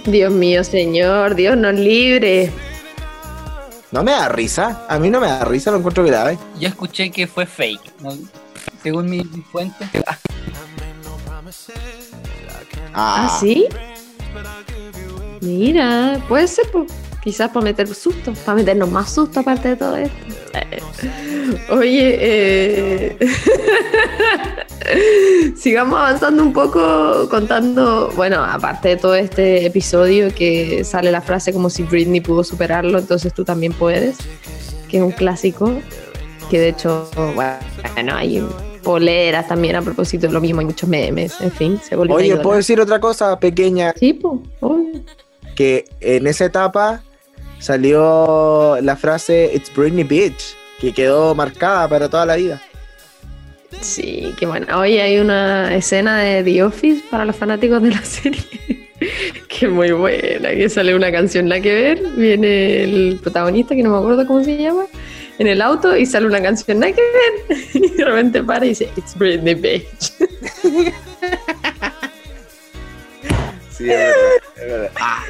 Dios 0.05 0.31
mío, 0.31 0.63
señor, 0.63 1.35
Dios 1.35 1.55
nos 1.55 1.73
libre. 1.73 2.51
No 3.91 4.03
me 4.03 4.11
da 4.11 4.27
risa, 4.27 4.85
a 4.89 4.99
mí 4.99 5.09
no 5.09 5.21
me 5.21 5.27
da 5.27 5.45
risa, 5.45 5.71
lo 5.71 5.77
encuentro 5.77 6.03
grave. 6.03 6.37
Yo 6.59 6.67
escuché 6.67 7.09
que 7.09 7.25
fue 7.25 7.45
fake. 7.45 8.01
¿no? 8.01 8.11
Según 8.83 9.09
mi, 9.09 9.23
mi 9.23 9.41
fuente. 9.41 9.89
Ah, 12.93 13.29
¿Ah, 13.29 13.37
sí? 13.39 13.67
Mira, 15.41 16.19
puede 16.27 16.47
ser, 16.47 16.65
pues, 16.71 16.91
quizás 17.23 17.51
para 17.51 17.65
meter 17.65 17.93
susto, 17.93 18.33
para 18.45 18.55
meternos 18.55 18.89
más 18.89 19.13
susto 19.13 19.41
aparte 19.41 19.69
de 19.69 19.75
todo 19.75 19.97
esto. 19.97 20.17
Oye, 21.69 22.17
eh, 22.19 23.17
sigamos 25.55 25.99
avanzando 25.99 26.43
un 26.43 26.53
poco 26.53 27.27
contando, 27.29 28.11
bueno, 28.15 28.43
aparte 28.43 28.89
de 28.89 28.97
todo 28.97 29.15
este 29.15 29.65
episodio 29.65 30.33
que 30.33 30.83
sale 30.83 31.11
la 31.11 31.21
frase 31.21 31.53
como 31.53 31.69
si 31.69 31.83
Britney 31.83 32.21
pudo 32.21 32.43
superarlo, 32.43 32.97
entonces 32.97 33.33
tú 33.33 33.43
también 33.43 33.73
puedes, 33.73 34.17
que 34.89 34.97
es 34.97 35.03
un 35.03 35.11
clásico, 35.11 35.79
que 36.49 36.59
de 36.59 36.69
hecho, 36.69 37.09
bueno, 37.35 38.15
hay 38.15 38.43
poleras 38.87 39.45
también 39.49 39.75
a 39.75 39.81
propósito 39.81 40.27
de 40.27 40.33
lo 40.33 40.39
mismo, 40.39 40.61
hay 40.61 40.65
muchos 40.65 40.87
memes, 40.87 41.41
en 41.41 41.51
fin, 41.51 41.77
se 41.83 41.93
volvió 41.97 42.15
Oye. 42.15 42.37
¿puedo 42.37 42.55
decir 42.55 42.79
otra 42.79 43.01
cosa 43.01 43.37
pequeña? 43.37 43.93
Sí, 43.99 44.13
pues. 44.13 44.39
Que 45.55 45.83
en 45.99 46.25
esa 46.25 46.45
etapa 46.45 47.03
salió 47.59 48.77
la 48.81 48.95
frase 48.95 49.51
It's 49.53 49.69
Britney 49.75 50.05
Bitch, 50.05 50.55
que 50.79 50.93
quedó 50.93 51.35
marcada 51.35 51.89
para 51.89 52.07
toda 52.07 52.25
la 52.25 52.37
vida. 52.37 52.61
Sí, 53.81 54.33
qué 54.39 54.45
bueno. 54.45 54.79
Hoy 54.79 54.99
hay 54.99 55.19
una 55.19 55.75
escena 55.75 56.19
de 56.19 56.41
The 56.41 56.63
Office 56.63 57.03
para 57.11 57.25
los 57.25 57.35
fanáticos 57.35 57.81
de 57.81 57.89
la 57.89 58.01
serie. 58.05 58.89
que 59.49 59.67
muy 59.67 59.91
buena, 59.91 60.51
que 60.51 60.69
sale 60.69 60.95
una 60.95 61.11
canción 61.11 61.49
la 61.49 61.59
que 61.59 61.73
ver, 61.73 62.01
viene 62.15 62.85
el 62.85 63.19
protagonista, 63.21 63.75
que 63.75 63.83
no 63.83 63.89
me 63.89 63.97
acuerdo 63.97 64.25
cómo 64.25 64.45
se 64.45 64.55
llama, 64.55 64.85
en 65.39 65.47
el 65.47 65.61
auto 65.61 65.95
y 65.95 66.05
sale 66.05 66.25
una 66.27 66.41
canción 66.41 66.79
nada 66.79 66.93
que 66.93 67.01
ver. 67.01 67.59
y 67.73 67.89
de 67.91 68.05
repente 68.05 68.43
para 68.43 68.65
y 68.65 68.69
dice, 68.69 68.89
It's 68.95 69.15
Britney 69.15 69.55
Bitch. 69.55 70.13
Sí, 73.69 73.83
es 73.91 73.97
verdad, 73.99 74.15
es 74.55 74.65
verdad. 74.65 74.91
Ah, 74.99 75.23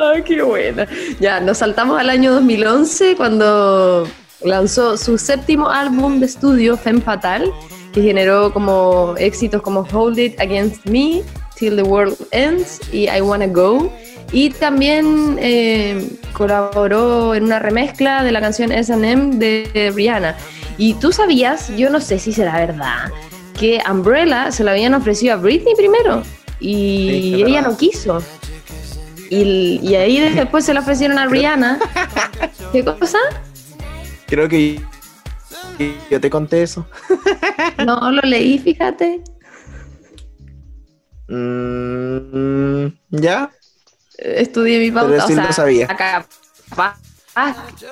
Ah, 0.00 0.14
qué 0.24 0.40
buena. 0.40 0.86
Ya, 1.20 1.40
nos 1.40 1.58
saltamos 1.58 2.00
al 2.00 2.08
año 2.08 2.32
2011 2.32 3.16
cuando 3.16 4.08
lanzó 4.42 4.96
su 4.96 5.18
séptimo 5.18 5.68
álbum 5.68 6.18
de 6.20 6.26
estudio, 6.26 6.78
Femme 6.78 7.02
Fatal, 7.02 7.52
que 7.92 8.00
generó 8.00 8.50
como 8.52 9.14
éxitos 9.18 9.60
como 9.60 9.80
Hold 9.92 10.18
It 10.18 10.40
Against 10.40 10.86
Me, 10.86 11.22
Till 11.56 11.76
the 11.76 11.82
World 11.82 12.16
Ends 12.30 12.80
y 12.92 13.08
I 13.08 13.20
Wanna 13.20 13.46
Go. 13.46 13.92
Y 14.32 14.50
también 14.50 15.38
eh, 15.40 16.08
colaboró 16.32 17.34
en 17.34 17.44
una 17.44 17.58
remezcla 17.58 18.24
de 18.24 18.32
la 18.32 18.40
canción 18.40 18.72
SM 18.72 19.36
de 19.36 19.92
Rihanna. 19.94 20.36
Y 20.78 20.94
tú 20.94 21.12
sabías, 21.12 21.74
yo 21.76 21.90
no 21.90 22.00
sé 22.00 22.18
si 22.18 22.32
será 22.32 22.58
verdad, 22.58 23.10
que 23.58 23.80
Umbrella 23.90 24.50
se 24.50 24.64
la 24.64 24.72
habían 24.72 24.94
ofrecido 24.94 25.34
a 25.34 25.36
Britney 25.36 25.74
primero 25.74 26.22
y 26.60 27.34
Sí, 27.36 27.42
ella 27.42 27.62
no 27.62 27.76
quiso. 27.76 28.22
Y, 29.30 29.80
y 29.82 29.94
ahí 29.94 30.20
después 30.34 30.64
se 30.64 30.74
la 30.74 30.80
ofrecieron 30.80 31.18
a 31.18 31.26
Rihanna. 31.26 31.78
¿Qué 32.72 32.84
cosa? 32.84 33.18
creo 34.26 34.48
que 34.48 34.80
yo 36.10 36.20
te 36.20 36.30
conté 36.30 36.62
eso. 36.62 36.86
No 37.84 38.10
lo 38.10 38.22
leí, 38.22 38.58
fíjate. 38.58 39.22
Mm, 41.28 42.86
¿Ya? 43.10 43.50
Estudié 44.18 44.78
mi 44.80 44.90
pauta. 44.90 45.10
Pero 45.10 45.24
o 45.24 45.26
sí 45.26 45.34
sea, 45.34 45.46
lo 45.46 45.52
sabía. 45.52 45.86
Capaz, 45.88 46.96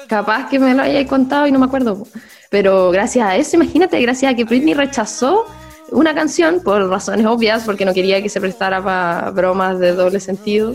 capaz 0.09 0.49
que 0.49 0.59
me 0.59 0.75
lo 0.75 0.83
hayáis 0.83 1.09
contado 1.09 1.47
y 1.47 1.53
no 1.53 1.59
me 1.59 1.67
acuerdo. 1.67 2.07
Pero 2.51 2.91
gracias 2.91 3.27
a 3.27 3.37
eso, 3.37 3.57
imagínate, 3.57 4.01
gracias 4.01 4.33
a 4.33 4.37
que 4.37 4.45
Britney 4.45 4.75
rechazó 4.75 5.45
una 5.91 6.15
canción 6.15 6.61
por 6.65 6.89
razones 6.89 7.27
obvias, 7.27 7.65
porque 7.65 7.85
no 7.85 7.93
quería 7.93 8.23
que 8.23 8.29
se 8.29 8.41
prestara 8.41 8.83
para 8.83 9.31
bromas 9.31 9.79
de 9.79 9.93
doble 9.93 10.19
sentido, 10.21 10.75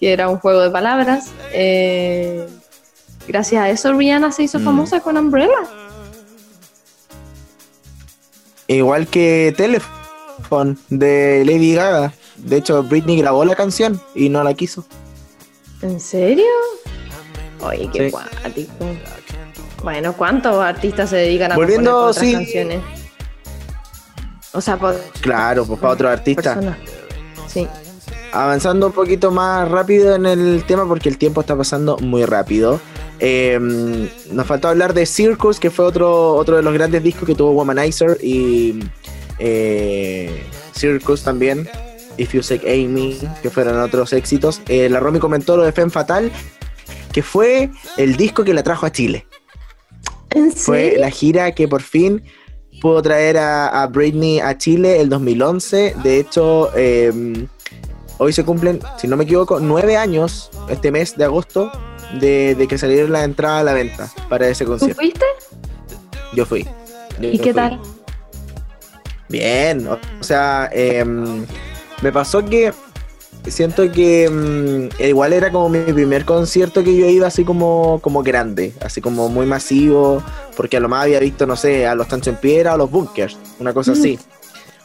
que 0.00 0.12
era 0.12 0.28
un 0.28 0.38
juego 0.38 0.60
de 0.62 0.70
palabras. 0.70 1.30
eh, 1.52 2.46
gracias 3.28 3.60
a 3.62 3.68
eso, 3.70 3.92
Rihanna 3.92 4.30
se 4.32 4.44
hizo 4.44 4.58
Mm. 4.60 4.64
famosa 4.64 5.00
con 5.00 5.16
Umbrella. 5.16 5.58
Igual 8.68 9.06
que 9.08 9.54
De 10.90 11.42
Lady 11.46 11.74
Gaga. 11.74 12.12
De 12.36 12.56
hecho, 12.56 12.82
Britney 12.82 13.18
grabó 13.18 13.44
la 13.44 13.54
canción 13.54 14.00
y 14.14 14.28
no 14.28 14.42
la 14.44 14.54
quiso. 14.54 14.84
¿En 15.82 16.00
serio? 16.00 16.44
Oye, 17.60 17.88
qué 17.92 18.06
Sí. 18.06 18.10
cuático. 18.12 18.72
Bueno, 19.82 20.12
¿cuántos 20.14 20.56
artistas 20.62 21.10
se 21.10 21.16
dedican 21.16 21.52
a 21.52 21.56
Volviendo, 21.56 21.90
componer 21.90 22.10
otras 22.10 22.26
sí. 22.26 22.32
canciones? 22.32 22.80
O 24.52 24.60
sea, 24.60 24.76
por 24.78 24.96
Claro, 25.20 25.64
pues 25.66 25.78
para 25.78 25.92
otro 25.92 26.08
artista. 26.08 26.76
Sí. 27.46 27.66
Avanzando 28.32 28.88
un 28.88 28.92
poquito 28.92 29.30
más 29.30 29.68
rápido 29.68 30.14
en 30.14 30.26
el 30.26 30.64
tema 30.66 30.86
porque 30.86 31.08
el 31.08 31.18
tiempo 31.18 31.40
está 31.40 31.56
pasando 31.56 31.96
muy 31.98 32.24
rápido. 32.24 32.80
Eh, 33.18 33.58
nos 34.30 34.46
faltó 34.46 34.68
hablar 34.68 34.92
de 34.92 35.06
Circus, 35.06 35.58
que 35.58 35.70
fue 35.70 35.84
otro, 35.86 36.34
otro 36.34 36.56
de 36.56 36.62
los 36.62 36.74
grandes 36.74 37.02
discos 37.02 37.24
que 37.26 37.34
tuvo 37.34 37.52
Womanizer 37.52 38.18
y 38.22 38.80
eh, 39.38 40.42
Circus 40.74 41.22
también. 41.22 41.68
If 42.18 42.32
You 42.32 42.42
Say 42.42 42.60
Amy, 42.66 43.18
que 43.42 43.50
fueron 43.50 43.78
otros 43.80 44.12
éxitos. 44.14 44.62
Eh, 44.68 44.88
la 44.88 45.00
Romy 45.00 45.18
comentó 45.18 45.56
lo 45.56 45.64
de 45.64 45.72
Femme 45.72 45.90
Fatal, 45.90 46.30
que 47.12 47.22
fue 47.22 47.70
el 47.98 48.16
disco 48.16 48.42
que 48.44 48.54
la 48.54 48.62
trajo 48.62 48.86
a 48.86 48.92
Chile. 48.92 49.26
¿En 50.30 50.50
Fue 50.52 50.96
la 50.98 51.10
gira 51.10 51.52
que 51.52 51.68
por 51.68 51.82
fin 51.82 52.22
pudo 52.80 53.00
traer 53.02 53.38
a, 53.38 53.82
a 53.82 53.86
Britney 53.86 54.40
a 54.40 54.56
Chile 54.58 55.00
el 55.00 55.08
2011. 55.08 55.94
De 56.02 56.18
hecho, 56.18 56.70
eh, 56.74 57.12
hoy 58.18 58.32
se 58.32 58.44
cumplen, 58.44 58.80
si 58.98 59.08
no 59.08 59.16
me 59.16 59.24
equivoco, 59.24 59.60
nueve 59.60 59.96
años 59.96 60.50
este 60.68 60.90
mes 60.90 61.16
de 61.16 61.24
agosto 61.24 61.70
de, 62.20 62.54
de 62.54 62.66
que 62.68 62.76
salieron 62.78 63.12
la 63.12 63.24
entrada 63.24 63.60
a 63.60 63.64
la 63.64 63.72
venta 63.74 64.10
para 64.28 64.48
ese 64.48 64.64
¿Tú 64.64 64.70
concierto. 64.72 65.00
fuiste? 65.00 65.24
Yo 66.34 66.44
fui. 66.46 66.64
Yo- 67.20 67.28
¿Y 67.30 67.38
qué 67.38 67.52
fui. 67.52 67.54
tal? 67.54 67.80
Bien, 69.28 69.86
o 69.88 69.98
o 70.20 70.24
sea, 70.24 70.68
em, 70.72 71.44
me 72.02 72.12
pasó 72.12 72.44
que 72.44 72.72
siento 73.48 73.90
que 73.92 74.28
mm, 74.28 75.02
igual 75.02 75.32
era 75.32 75.50
como 75.52 75.68
mi 75.68 75.80
primer 75.80 76.24
concierto 76.24 76.82
que 76.82 76.96
yo 76.96 77.06
iba 77.06 77.26
así 77.26 77.44
como, 77.44 78.00
como 78.02 78.22
grande, 78.22 78.72
así 78.80 79.00
como 79.00 79.28
muy 79.28 79.46
masivo, 79.46 80.22
porque 80.56 80.76
a 80.76 80.80
lo 80.80 80.88
más 80.88 81.04
había 81.04 81.20
visto, 81.20 81.46
no 81.46 81.56
sé, 81.56 81.86
a 81.86 81.94
los 81.94 82.08
Tancho 82.08 82.30
en 82.30 82.36
Piedra 82.36 82.72
o 82.72 82.74
a 82.74 82.78
los 82.78 82.90
Bunkers, 82.90 83.36
una 83.60 83.72
cosa 83.72 83.92
así. 83.92 84.18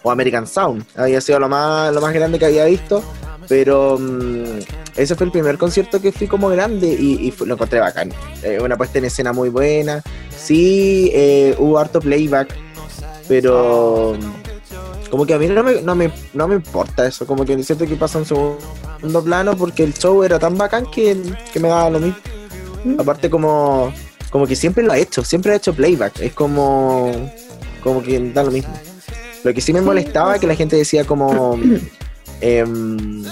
O 0.03 0.09
American 0.11 0.47
Sound, 0.47 0.83
había 0.95 1.21
sido 1.21 1.39
lo 1.39 1.47
más, 1.47 1.93
lo 1.93 2.01
más 2.01 2.11
grande 2.13 2.39
que 2.39 2.45
había 2.45 2.65
visto, 2.65 3.03
pero 3.47 3.97
mm, 3.99 4.59
ese 4.97 5.15
fue 5.15 5.27
el 5.27 5.31
primer 5.31 5.57
concierto 5.59 6.01
que 6.01 6.11
fui 6.11 6.27
como 6.27 6.49
grande 6.49 6.87
y, 6.99 7.27
y 7.27 7.31
fue- 7.31 7.45
lo 7.47 7.53
encontré 7.53 7.79
bacán. 7.79 8.11
Eh, 8.43 8.59
una 8.61 8.75
puesta 8.77 8.97
en 8.97 9.05
escena 9.05 9.31
muy 9.33 9.49
buena, 9.49 10.01
sí, 10.35 11.11
eh, 11.13 11.55
hubo 11.59 11.77
harto 11.77 11.99
playback, 11.99 12.55
pero 13.31 14.13
como 15.09 15.25
que 15.25 15.33
a 15.33 15.39
mí 15.39 15.47
no 15.47 15.63
me, 15.63 15.81
no 15.81 15.95
me, 15.95 16.11
no 16.33 16.49
me 16.49 16.55
importa 16.55 17.07
eso, 17.07 17.25
como 17.25 17.45
que 17.45 17.63
siento 17.63 17.87
que 17.87 17.95
pasa 17.95 18.19
en 18.19 18.25
segundo 18.25 19.23
plano 19.23 19.55
porque 19.55 19.85
el 19.85 19.93
show 19.93 20.21
era 20.21 20.37
tan 20.37 20.57
bacán 20.57 20.85
que, 20.91 21.15
que 21.53 21.59
me 21.61 21.69
daba 21.69 21.89
lo 21.91 22.01
mismo. 22.01 22.19
Aparte 22.99 23.29
como, 23.29 23.93
como 24.31 24.45
que 24.45 24.57
siempre 24.57 24.83
lo 24.83 24.91
ha 24.91 24.97
hecho, 24.97 25.23
siempre 25.23 25.53
ha 25.53 25.55
hecho 25.55 25.73
playback, 25.73 26.19
es 26.19 26.33
como, 26.33 27.09
como 27.81 28.03
que 28.03 28.19
da 28.33 28.43
lo 28.43 28.51
mismo. 28.51 28.73
Lo 29.45 29.53
que 29.53 29.61
sí 29.61 29.71
me 29.71 29.79
molestaba 29.79 30.37
que 30.37 30.45
la 30.45 30.55
gente 30.55 30.75
decía 30.75 31.05
como, 31.05 31.57
em, 32.41 33.23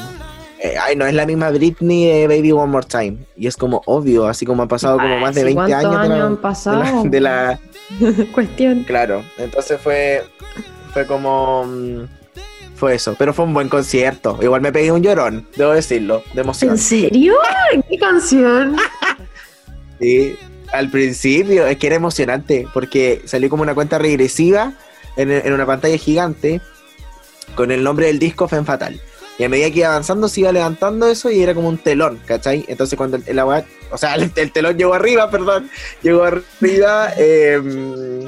eh, 0.61 0.75
ay, 0.81 0.95
no 0.95 1.05
es 1.05 1.13
la 1.13 1.25
misma 1.25 1.49
Britney 1.51 2.05
de 2.05 2.27
Baby 2.27 2.51
One 2.51 2.67
More 2.71 2.85
Time. 2.87 3.17
Y 3.37 3.47
es 3.47 3.55
como 3.57 3.81
obvio, 3.85 4.27
así 4.27 4.45
como 4.45 4.61
han 4.63 4.67
pasado 4.67 4.97
como 4.97 5.15
Ay, 5.15 5.21
más 5.21 5.35
de 5.35 5.41
sí, 5.41 5.45
20 5.45 5.55
¿cuántos 5.71 5.85
años, 5.85 6.01
de 6.01 6.07
la- 6.09 6.15
años 6.15 6.25
han 6.25 6.31
de 6.31 6.35
la- 6.35 6.41
pasado? 6.41 7.03
de 7.05 7.19
la 7.21 8.25
Cuestión. 8.33 8.83
Claro, 8.83 9.23
entonces 9.37 9.79
fue 9.81 10.23
fue 10.93 11.05
como 11.05 11.65
mm, 11.65 12.03
fue 12.75 12.95
eso, 12.95 13.15
pero 13.17 13.33
fue 13.33 13.45
un 13.45 13.53
buen 13.53 13.69
concierto. 13.69 14.37
Igual 14.41 14.61
me 14.61 14.71
pegué 14.71 14.91
un 14.91 15.01
llorón, 15.03 15.47
debo 15.55 15.71
decirlo, 15.73 16.23
de 16.33 16.41
emoción. 16.41 16.71
¿En 16.71 16.77
serio? 16.77 17.35
¿Qué 17.89 17.97
canción? 17.97 18.75
Sí, 19.99 20.37
al 20.71 20.89
principio 20.89 21.67
es 21.67 21.77
que 21.77 21.87
era 21.87 21.97
emocionante 21.97 22.65
porque 22.73 23.21
salió 23.25 23.49
como 23.49 23.63
una 23.63 23.73
cuenta 23.75 23.97
regresiva 23.97 24.71
en, 25.17 25.29
en 25.29 25.51
una 25.51 25.65
pantalla 25.65 25.97
gigante 25.97 26.61
con 27.55 27.71
el 27.71 27.83
nombre 27.83 28.05
del 28.07 28.17
disco 28.17 28.47
Femme 28.47 28.65
Fatal. 28.65 28.99
Y 29.39 29.45
a 29.45 29.49
medida 29.49 29.71
que 29.71 29.79
iba 29.79 29.87
avanzando 29.87 30.27
se 30.27 30.41
iba 30.41 30.51
levantando 30.51 31.07
eso 31.07 31.31
y 31.31 31.41
era 31.41 31.55
como 31.55 31.69
un 31.69 31.77
telón, 31.77 32.21
¿cachai? 32.25 32.65
Entonces 32.67 32.97
cuando 32.97 33.17
el, 33.25 33.39
agua- 33.39 33.63
o 33.89 33.97
sea, 33.97 34.13
el, 34.15 34.31
el 34.35 34.51
telón 34.51 34.77
llegó 34.77 34.93
arriba, 34.93 35.31
perdón, 35.31 35.71
llegó 36.03 36.23
arriba, 36.23 37.13
eh, 37.17 38.27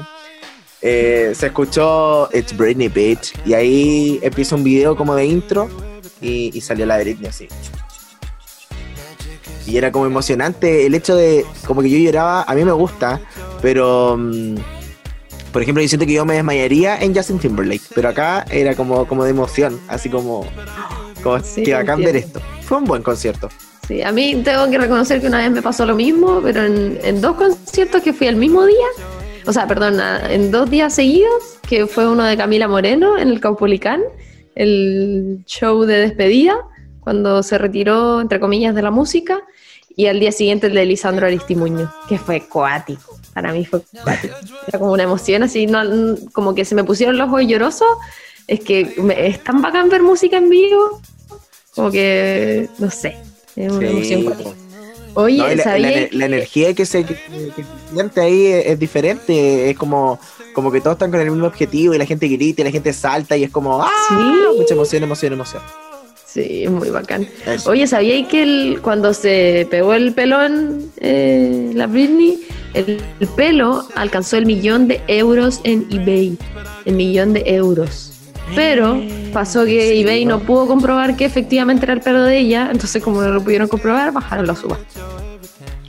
eh, 0.80 1.32
se 1.36 1.46
escuchó 1.46 2.28
It's 2.32 2.56
Britney 2.56 2.88
Bitch 2.88 3.34
y 3.46 3.54
ahí 3.54 4.18
empieza 4.22 4.56
un 4.56 4.64
video 4.64 4.96
como 4.96 5.14
de 5.14 5.26
intro 5.26 5.68
y, 6.20 6.60
salió 6.60 6.86
la 6.86 6.98
Britney 6.98 7.28
así. 7.28 7.46
Y 9.66 9.76
era 9.76 9.92
como 9.92 10.06
emocionante 10.06 10.86
el 10.86 10.94
hecho 10.94 11.14
de, 11.14 11.44
como 11.66 11.82
que 11.82 11.90
yo 11.90 11.98
lloraba, 11.98 12.42
a 12.42 12.54
mí 12.54 12.64
me 12.64 12.72
gusta, 12.72 13.20
pero, 13.60 14.16
mm, 14.18 14.56
por 15.52 15.62
ejemplo, 15.62 15.82
yo 15.82 15.88
siento 15.88 16.06
que 16.06 16.14
yo 16.14 16.24
me 16.24 16.34
desmayaría 16.34 16.98
en 17.00 17.14
Justin 17.14 17.38
Timberlake, 17.38 17.82
pero 17.94 18.08
acá 18.08 18.44
era 18.50 18.74
como, 18.74 19.06
como 19.06 19.22
de 19.24 19.30
emoción, 19.30 19.80
así 19.86 20.08
como, 20.08 20.46
como 21.22 21.40
Sí, 21.40 21.62
que 21.62 21.74
bacán 21.74 22.00
ver 22.00 22.16
entiendo. 22.16 22.38
esto. 22.40 22.62
Fue 22.62 22.78
un 22.78 22.84
buen 22.84 23.02
concierto. 23.02 23.48
Sí, 23.86 24.02
a 24.02 24.12
mí 24.12 24.40
tengo 24.44 24.70
que 24.70 24.78
reconocer 24.78 25.20
que 25.20 25.26
una 25.26 25.38
vez 25.38 25.50
me 25.50 25.62
pasó 25.62 25.84
lo 25.86 25.94
mismo, 25.96 26.40
pero 26.42 26.64
en, 26.64 26.98
en 27.02 27.20
dos 27.20 27.36
conciertos 27.36 28.02
que 28.02 28.12
fui 28.12 28.26
el 28.28 28.36
mismo 28.36 28.64
día, 28.64 28.86
o 29.46 29.52
sea, 29.52 29.66
perdón, 29.66 29.98
en 30.30 30.50
dos 30.52 30.70
días 30.70 30.94
seguidos, 30.94 31.58
que 31.68 31.86
fue 31.86 32.08
uno 32.08 32.22
de 32.24 32.36
Camila 32.36 32.68
Moreno 32.68 33.18
en 33.18 33.28
el 33.28 33.40
Caupolicán, 33.40 34.00
el 34.54 35.40
show 35.46 35.82
de 35.84 35.98
despedida, 35.98 36.54
cuando 37.00 37.42
se 37.42 37.58
retiró, 37.58 38.20
entre 38.20 38.38
comillas, 38.38 38.74
de 38.74 38.82
la 38.82 38.90
música, 38.92 39.40
y 39.96 40.06
al 40.06 40.20
día 40.20 40.30
siguiente 40.32 40.68
el 40.68 40.74
de 40.74 40.86
Lisandro 40.86 41.26
Aristimuño, 41.26 41.92
que 42.08 42.18
fue 42.18 42.46
cuático. 42.48 43.18
Para 43.34 43.52
mí 43.52 43.64
fue 43.66 43.80
cuático. 44.02 44.36
Era 44.68 44.78
como 44.78 44.92
una 44.92 45.02
emoción 45.02 45.42
así, 45.42 45.66
no, 45.66 45.80
como 46.32 46.54
que 46.54 46.64
se 46.64 46.74
me 46.74 46.84
pusieron 46.84 47.16
los 47.18 47.26
ojos 47.28 47.42
llorosos. 47.46 47.88
Es 48.46 48.60
que 48.60 48.94
me- 48.98 49.26
es 49.26 49.42
tan 49.44 49.62
bacán 49.62 49.88
ver 49.88 50.02
música 50.02 50.36
en 50.36 50.48
vivo, 50.50 51.00
como 51.74 51.90
que, 51.90 52.68
no 52.78 52.90
sé, 52.90 53.16
es 53.56 53.72
una 53.72 53.80
Sí, 54.02 54.12
emoción. 54.14 54.34
Oye, 55.14 55.36
No, 55.38 55.46
la, 55.48 55.54
la 55.56 55.62
¿sabías 55.64 55.92
ener- 55.92 56.12
la 56.12 56.24
energía 56.26 56.74
que 56.74 56.86
se, 56.86 57.04
que, 57.04 57.14
que 57.14 57.62
se 57.62 57.94
siente 57.94 58.20
ahí 58.20 58.46
es, 58.46 58.66
es 58.66 58.78
diferente, 58.78 59.70
es 59.70 59.76
como, 59.76 60.18
como 60.54 60.72
que 60.72 60.80
todos 60.80 60.94
están 60.94 61.10
con 61.10 61.20
el 61.20 61.30
mismo 61.30 61.46
objetivo 61.46 61.94
y 61.94 61.98
la 61.98 62.06
gente 62.06 62.28
grita 62.28 62.62
y 62.62 62.64
la 62.64 62.70
gente 62.70 62.92
salta 62.94 63.36
y 63.36 63.44
es 63.44 63.50
como 63.50 63.82
¡ah! 63.82 63.90
Sí. 64.08 64.58
mucha 64.58 64.72
emoción, 64.74 65.02
emoción, 65.02 65.32
emoción. 65.34 65.62
Sí, 66.26 66.64
es 66.64 66.70
muy 66.70 66.88
bacán. 66.88 67.28
Eso. 67.46 67.68
Oye, 67.70 67.86
¿sabíais 67.86 68.26
que 68.28 68.42
el- 68.42 68.80
cuando 68.80 69.12
se 69.12 69.66
pegó 69.70 69.92
el 69.92 70.14
pelón 70.14 70.90
eh, 70.96 71.70
la 71.74 71.86
Britney, 71.86 72.46
el, 72.72 73.02
el 73.20 73.28
pelo 73.28 73.86
alcanzó 73.94 74.38
el 74.38 74.46
millón 74.46 74.88
de 74.88 75.02
euros 75.08 75.60
en 75.64 75.86
eBay? 75.90 76.38
El 76.86 76.94
millón 76.94 77.34
de 77.34 77.42
euros. 77.46 78.11
Pero 78.54 79.00
pasó 79.32 79.64
que 79.64 79.88
Sí, 79.92 80.00
eBay 80.02 80.24
no 80.24 80.40
pudo 80.40 80.66
comprobar 80.66 81.16
que 81.16 81.24
efectivamente 81.24 81.84
era 81.86 81.94
el 81.94 82.00
pelo 82.00 82.22
de 82.22 82.38
ella, 82.38 82.68
entonces 82.70 83.02
como 83.02 83.22
no 83.22 83.28
lo 83.30 83.42
pudieron 83.42 83.68
comprobar, 83.68 84.12
bajaron 84.12 84.46
la 84.46 84.54
suba. 84.56 84.78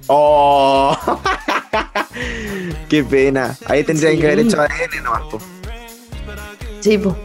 ¡Oh! 0.07 0.95
¡Qué 2.89 3.03
pena! 3.03 3.55
Ahí 3.65 3.83
tendrían 3.83 4.13
Sí. 4.13 4.19
que 4.19 4.27
haber 4.27 4.39
hecho 4.39 4.61
ADN 4.61 5.03
nomás. 5.03 5.21
po. 5.31 5.39
Sí, 6.81 6.97
pues, 6.97 7.15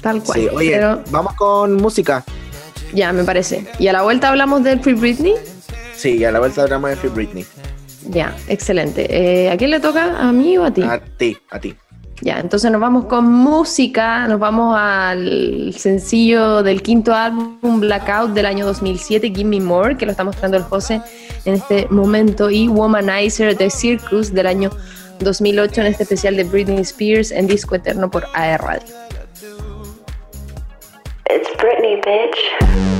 tal 0.00 0.22
cual. 0.22 0.40
Sí, 0.40 0.48
oye, 0.54 0.70
Pero 0.72 1.02
vamos 1.10 1.34
con 1.34 1.74
música. 1.76 2.24
ya, 2.92 3.12
me 3.12 3.24
parece. 3.24 3.66
Y 3.78 3.88
a 3.88 3.92
la 3.92 4.02
vuelta 4.02 4.28
hablamos 4.28 4.62
del 4.62 4.80
Free 4.80 4.94
Britney. 4.94 5.34
Sí, 5.96 6.24
a 6.24 6.30
la 6.30 6.38
vuelta 6.38 6.62
hablamos 6.62 6.90
de 6.90 6.96
Free 6.96 7.10
Britney. 7.10 7.46
Ya, 8.10 8.34
excelente. 8.48 9.06
Eh, 9.10 9.50
¿A 9.50 9.56
quién 9.56 9.70
le 9.70 9.80
toca? 9.80 10.18
¿A 10.18 10.32
mí 10.32 10.56
o 10.56 10.64
a 10.64 10.70
ti? 10.70 10.82
A 10.82 10.98
ti, 11.00 11.36
a 11.50 11.58
ti. 11.58 11.74
Ya, 12.20 12.40
entonces 12.40 12.70
nos 12.72 12.80
vamos 12.80 13.04
con 13.04 13.32
música, 13.32 14.26
nos 14.26 14.40
vamos 14.40 14.76
al 14.76 15.72
sencillo 15.72 16.64
del 16.64 16.82
quinto 16.82 17.14
álbum 17.14 17.78
Blackout 17.80 18.32
del 18.32 18.46
año 18.46 18.66
2007, 18.66 19.28
Give 19.28 19.44
Me 19.44 19.60
More, 19.60 19.96
que 19.96 20.04
lo 20.04 20.10
está 20.10 20.24
mostrando 20.24 20.56
el 20.56 20.64
José 20.64 21.00
en 21.44 21.54
este 21.54 21.86
momento, 21.90 22.50
y 22.50 22.66
Womanizer 22.66 23.56
de 23.56 23.70
Circus 23.70 24.32
del 24.32 24.48
año 24.48 24.70
2008 25.20 25.80
en 25.82 25.86
este 25.86 26.02
especial 26.02 26.36
de 26.36 26.44
Britney 26.44 26.80
Spears 26.80 27.30
en 27.30 27.46
Disco 27.46 27.76
Eterno 27.76 28.10
por 28.10 28.24
AR 28.34 28.62
Radio. 28.62 28.94
It's 31.30 31.48
Britney, 31.58 31.96
bitch. 31.96 32.97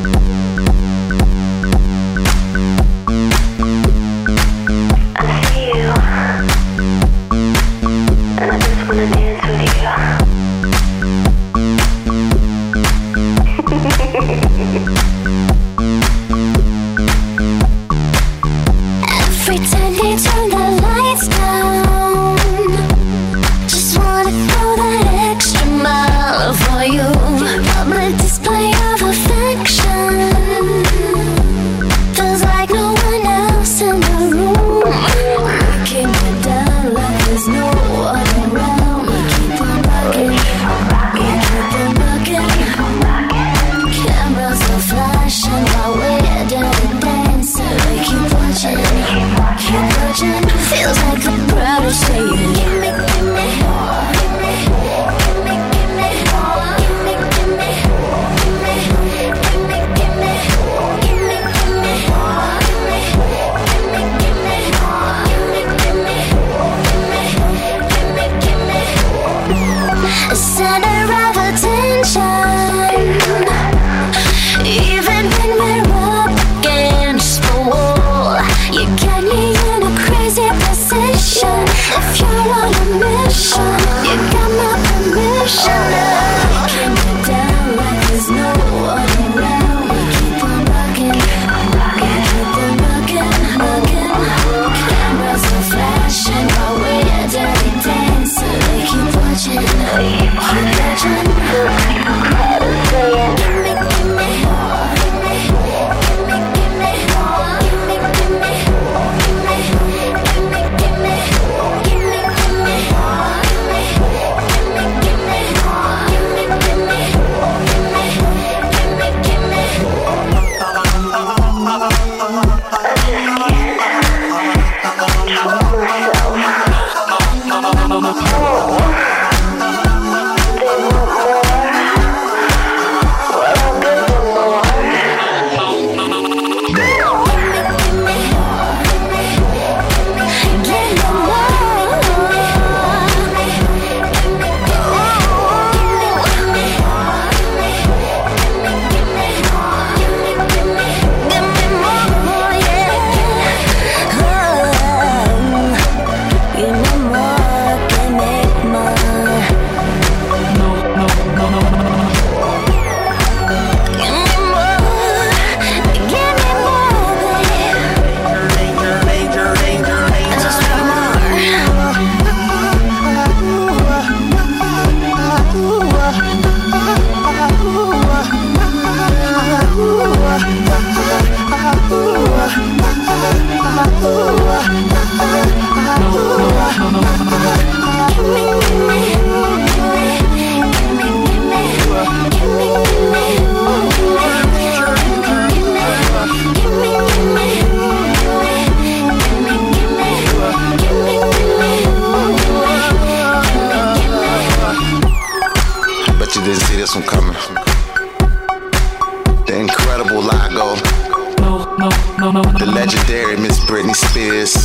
fears 214.19 214.57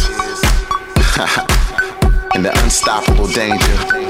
and 2.33 2.43
the 2.45 2.51
unstoppable 2.63 3.27
danger. 3.27 4.02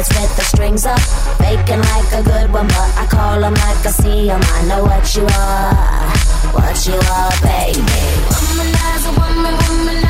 puppets 0.00 0.20
with 0.20 0.36
the 0.36 0.42
strings 0.42 0.86
up. 0.86 1.00
Faking 1.38 1.80
like 1.80 2.12
a 2.12 2.22
good 2.22 2.52
one, 2.52 2.66
but 2.68 2.90
I 2.96 3.06
call 3.10 3.40
them 3.40 3.54
like 3.54 3.86
I 3.86 3.90
see 3.90 4.26
them. 4.26 4.40
I 4.42 4.66
know 4.66 4.82
what 4.84 5.14
you 5.14 5.22
are, 5.22 6.10
what 6.52 6.86
you 6.86 6.94
are, 6.94 7.30
baby. 7.42 7.82
Womanizer, 8.30 9.12
woman, 9.18 9.54
womanizer. 9.54 10.09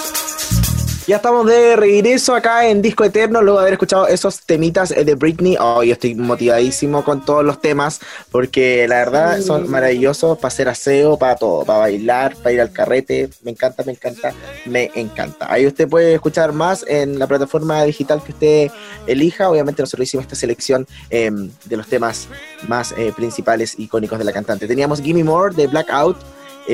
Ya 1.11 1.17
estamos 1.17 1.45
de 1.45 1.75
regreso 1.75 2.33
acá 2.33 2.69
en 2.69 2.81
Disco 2.81 3.03
Eterno, 3.03 3.41
luego 3.41 3.59
de 3.59 3.63
haber 3.63 3.73
escuchado 3.73 4.07
esos 4.07 4.43
temitas 4.45 4.91
eh, 4.91 5.03
de 5.03 5.15
Britney. 5.15 5.57
Hoy 5.59 5.89
oh, 5.89 5.91
estoy 5.91 6.15
motivadísimo 6.15 7.03
con 7.03 7.25
todos 7.25 7.43
los 7.43 7.59
temas, 7.59 7.99
porque 8.31 8.87
la 8.87 8.95
verdad 8.99 9.41
son 9.41 9.69
maravillosos 9.69 10.37
para 10.37 10.47
hacer 10.47 10.69
aseo, 10.69 11.17
para 11.17 11.35
todo, 11.35 11.65
para 11.65 11.79
bailar, 11.79 12.37
para 12.37 12.53
ir 12.53 12.61
al 12.61 12.71
carrete. 12.71 13.29
Me 13.43 13.51
encanta, 13.51 13.83
me 13.83 13.91
encanta, 13.91 14.33
me 14.65 14.89
encanta. 14.95 15.51
Ahí 15.51 15.67
usted 15.67 15.89
puede 15.89 16.13
escuchar 16.13 16.53
más 16.53 16.85
en 16.87 17.19
la 17.19 17.27
plataforma 17.27 17.83
digital 17.83 18.23
que 18.23 18.31
usted 18.31 18.71
elija. 19.05 19.49
Obviamente 19.49 19.83
nosotros 19.83 20.07
hicimos 20.07 20.23
esta 20.23 20.37
selección 20.37 20.87
em, 21.09 21.51
de 21.65 21.75
los 21.75 21.87
temas 21.87 22.29
más 22.69 22.93
eh, 22.93 23.11
principales, 23.13 23.77
icónicos 23.77 24.17
de 24.17 24.23
la 24.23 24.31
cantante. 24.31 24.65
Teníamos 24.65 25.01
Gimme 25.01 25.25
More 25.25 25.53
de 25.53 25.67
Blackout 25.67 26.15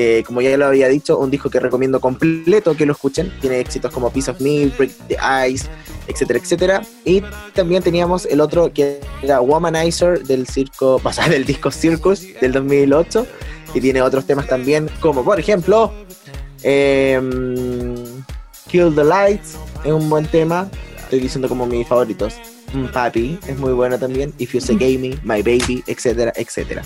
eh, 0.00 0.22
como 0.24 0.40
ya 0.40 0.56
lo 0.56 0.66
había 0.66 0.86
dicho, 0.86 1.18
un 1.18 1.28
disco 1.28 1.50
que 1.50 1.58
recomiendo 1.58 1.98
completo 1.98 2.76
que 2.76 2.86
lo 2.86 2.92
escuchen. 2.92 3.32
Tiene 3.40 3.58
éxitos 3.58 3.92
como 3.92 4.12
Piece 4.12 4.30
of 4.30 4.40
Me, 4.40 4.66
Break 4.66 4.92
the 5.08 5.16
Ice, 5.50 5.66
etcétera, 6.06 6.38
etcétera. 6.38 6.82
Y 7.04 7.20
también 7.52 7.82
teníamos 7.82 8.24
el 8.26 8.40
otro 8.40 8.72
que 8.72 9.00
era 9.24 9.40
Womanizer 9.40 10.22
del 10.22 10.46
circo, 10.46 11.00
o 11.02 11.12
sea, 11.12 11.28
del 11.28 11.44
disco 11.44 11.72
Circus 11.72 12.22
del 12.40 12.52
2008. 12.52 13.26
Y 13.74 13.80
tiene 13.80 14.00
otros 14.00 14.24
temas 14.24 14.46
también, 14.46 14.88
como 15.00 15.24
por 15.24 15.40
ejemplo, 15.40 15.92
em, 16.62 17.96
Kill 18.68 18.94
the 18.94 19.02
Lights, 19.02 19.56
es 19.84 19.90
un 19.90 20.08
buen 20.08 20.26
tema. 20.26 20.70
Estoy 20.96 21.18
diciendo 21.18 21.48
como 21.48 21.66
mis 21.66 21.88
favoritos. 21.88 22.36
Mm, 22.72 22.84
Papi 22.92 23.36
es 23.48 23.58
muy 23.58 23.72
bueno 23.72 23.98
también. 23.98 24.32
If 24.38 24.54
You 24.54 24.60
Say 24.60 24.76
Gaming, 24.76 25.18
My 25.24 25.42
Baby, 25.42 25.82
etcétera, 25.88 26.32
etcétera. 26.36 26.84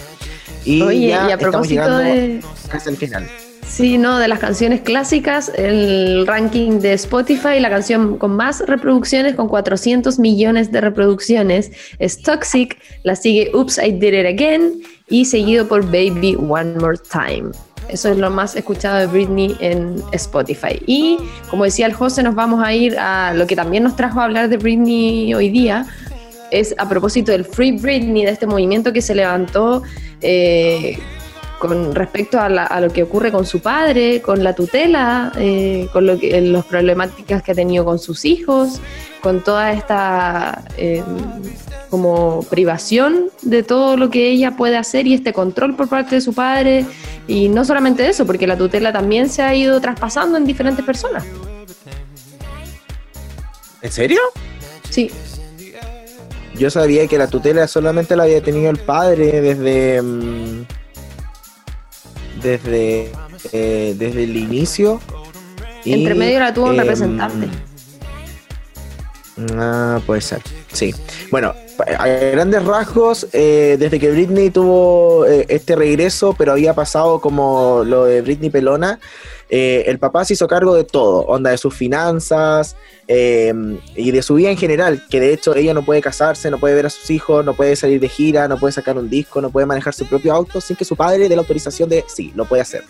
Y 0.64 0.82
Oye, 0.82 1.08
ya 1.08 1.28
y 1.28 1.32
a 1.32 1.34
estamos 1.34 1.68
llegando 1.68 1.98
de, 1.98 2.40
casi 2.68 2.88
al 2.88 2.96
final. 2.96 3.28
Sí, 3.66 3.96
no, 3.96 4.18
de 4.18 4.28
las 4.28 4.38
canciones 4.38 4.82
clásicas, 4.82 5.50
el 5.56 6.26
ranking 6.26 6.80
de 6.80 6.92
Spotify, 6.92 7.58
la 7.58 7.70
canción 7.70 8.18
con 8.18 8.36
más 8.36 8.60
reproducciones, 8.66 9.34
con 9.34 9.48
400 9.48 10.18
millones 10.18 10.72
de 10.72 10.80
reproducciones, 10.80 11.72
es 11.98 12.20
Toxic, 12.20 12.78
la 13.02 13.16
sigue 13.16 13.50
Oops, 13.54 13.78
I 13.78 13.92
Did 13.92 14.12
It 14.12 14.26
Again 14.26 14.82
y 15.08 15.24
seguido 15.24 15.66
por 15.68 15.84
Baby 15.86 16.36
One 16.36 16.74
More 16.80 16.98
Time. 17.10 17.50
Eso 17.88 18.10
es 18.10 18.18
lo 18.18 18.30
más 18.30 18.56
escuchado 18.56 18.98
de 18.98 19.06
Britney 19.06 19.56
en 19.60 20.02
Spotify. 20.12 20.80
Y 20.86 21.18
como 21.48 21.64
decía 21.64 21.86
el 21.86 21.94
José, 21.94 22.22
nos 22.22 22.34
vamos 22.34 22.62
a 22.64 22.74
ir 22.74 22.98
a 22.98 23.32
lo 23.32 23.46
que 23.46 23.56
también 23.56 23.84
nos 23.84 23.96
trajo 23.96 24.20
a 24.20 24.24
hablar 24.24 24.48
de 24.48 24.56
Britney 24.56 25.32
hoy 25.34 25.48
día, 25.48 25.86
es 26.50 26.74
a 26.78 26.88
propósito 26.88 27.32
del 27.32 27.44
Free 27.44 27.72
Britney, 27.72 28.24
de 28.24 28.30
este 28.30 28.46
movimiento 28.46 28.92
que 28.92 29.00
se 29.00 29.14
levantó 29.14 29.82
eh, 30.22 30.98
con 31.58 31.94
respecto 31.94 32.40
a, 32.40 32.48
la- 32.48 32.64
a 32.66 32.80
lo 32.80 32.90
que 32.90 33.02
ocurre 33.04 33.30
con 33.30 33.46
su 33.46 33.60
padre, 33.60 34.20
con 34.20 34.42
la 34.42 34.54
tutela, 34.54 35.32
eh, 35.36 35.88
con 35.92 36.06
lo 36.06 36.18
que, 36.18 36.40
las 36.40 36.64
problemáticas 36.64 37.42
que 37.42 37.52
ha 37.52 37.54
tenido 37.54 37.84
con 37.84 37.98
sus 37.98 38.24
hijos, 38.24 38.80
con 39.22 39.42
toda 39.44 39.72
esta 39.72 40.64
eh, 40.76 41.04
como 41.88 42.42
privación 42.50 43.30
de 43.42 43.62
todo 43.62 43.96
lo 43.96 44.10
que 44.10 44.30
ella 44.30 44.56
puede 44.56 44.76
hacer 44.76 45.06
y 45.06 45.14
este 45.14 45.32
control 45.32 45.76
por 45.76 45.88
parte 45.88 46.16
de 46.16 46.20
su 46.20 46.32
padre. 46.32 46.84
Y 47.28 47.48
no 47.48 47.64
solamente 47.64 48.08
eso, 48.08 48.26
porque 48.26 48.46
la 48.48 48.56
tutela 48.58 48.92
también 48.92 49.28
se 49.28 49.42
ha 49.42 49.54
ido 49.54 49.80
traspasando 49.80 50.38
en 50.38 50.44
diferentes 50.46 50.84
personas. 50.84 51.24
¿En 53.82 53.92
serio? 53.92 54.20
Sí, 54.90 55.10
Yo 56.62 56.70
sabía 56.70 57.08
que 57.08 57.18
la 57.18 57.26
tutela 57.26 57.66
solamente 57.66 58.14
la 58.14 58.22
había 58.22 58.40
tenido 58.40 58.70
el 58.70 58.78
padre 58.78 59.40
desde. 59.40 60.00
mm, 60.00 60.64
desde. 62.40 63.10
eh, 63.50 63.96
desde 63.98 64.22
el 64.22 64.36
inicio. 64.36 65.00
y, 65.84 65.92
entre 65.92 66.14
medio 66.14 66.38
la 66.38 66.54
tuvo 66.54 66.66
un 66.66 66.74
em, 66.74 66.78
representante. 66.78 67.48
Ah, 69.58 70.00
puede 70.06 70.20
ser. 70.20 70.40
Sí. 70.72 70.94
Bueno, 71.32 71.52
a 71.98 72.06
grandes 72.06 72.64
rasgos, 72.64 73.26
eh, 73.32 73.74
desde 73.76 73.98
que 73.98 74.12
Britney 74.12 74.50
tuvo 74.50 75.26
eh, 75.26 75.46
este 75.48 75.74
regreso, 75.74 76.32
pero 76.38 76.52
había 76.52 76.74
pasado 76.74 77.20
como 77.20 77.82
lo 77.84 78.04
de 78.04 78.22
Britney 78.22 78.50
Pelona, 78.50 79.00
eh, 79.54 79.84
el 79.90 79.98
papá 79.98 80.24
se 80.24 80.32
hizo 80.32 80.48
cargo 80.48 80.74
de 80.74 80.82
todo, 80.82 81.26
onda 81.26 81.50
de 81.50 81.58
sus 81.58 81.74
finanzas 81.74 82.74
eh, 83.06 83.52
y 83.94 84.10
de 84.10 84.22
su 84.22 84.36
vida 84.36 84.48
en 84.48 84.56
general, 84.56 85.04
que 85.10 85.20
de 85.20 85.34
hecho 85.34 85.54
ella 85.54 85.74
no 85.74 85.84
puede 85.84 86.00
casarse, 86.00 86.50
no 86.50 86.58
puede 86.58 86.74
ver 86.74 86.86
a 86.86 86.90
sus 86.90 87.10
hijos, 87.10 87.44
no 87.44 87.52
puede 87.52 87.76
salir 87.76 88.00
de 88.00 88.08
gira, 88.08 88.48
no 88.48 88.56
puede 88.56 88.72
sacar 88.72 88.96
un 88.96 89.10
disco, 89.10 89.42
no 89.42 89.50
puede 89.50 89.66
manejar 89.66 89.92
su 89.92 90.06
propio 90.06 90.32
auto 90.32 90.58
sin 90.62 90.74
que 90.74 90.86
su 90.86 90.96
padre 90.96 91.28
dé 91.28 91.36
la 91.36 91.42
autorización 91.42 91.90
de 91.90 92.02
sí, 92.08 92.32
lo 92.34 92.46
puede 92.46 92.62
hacer. 92.62 92.82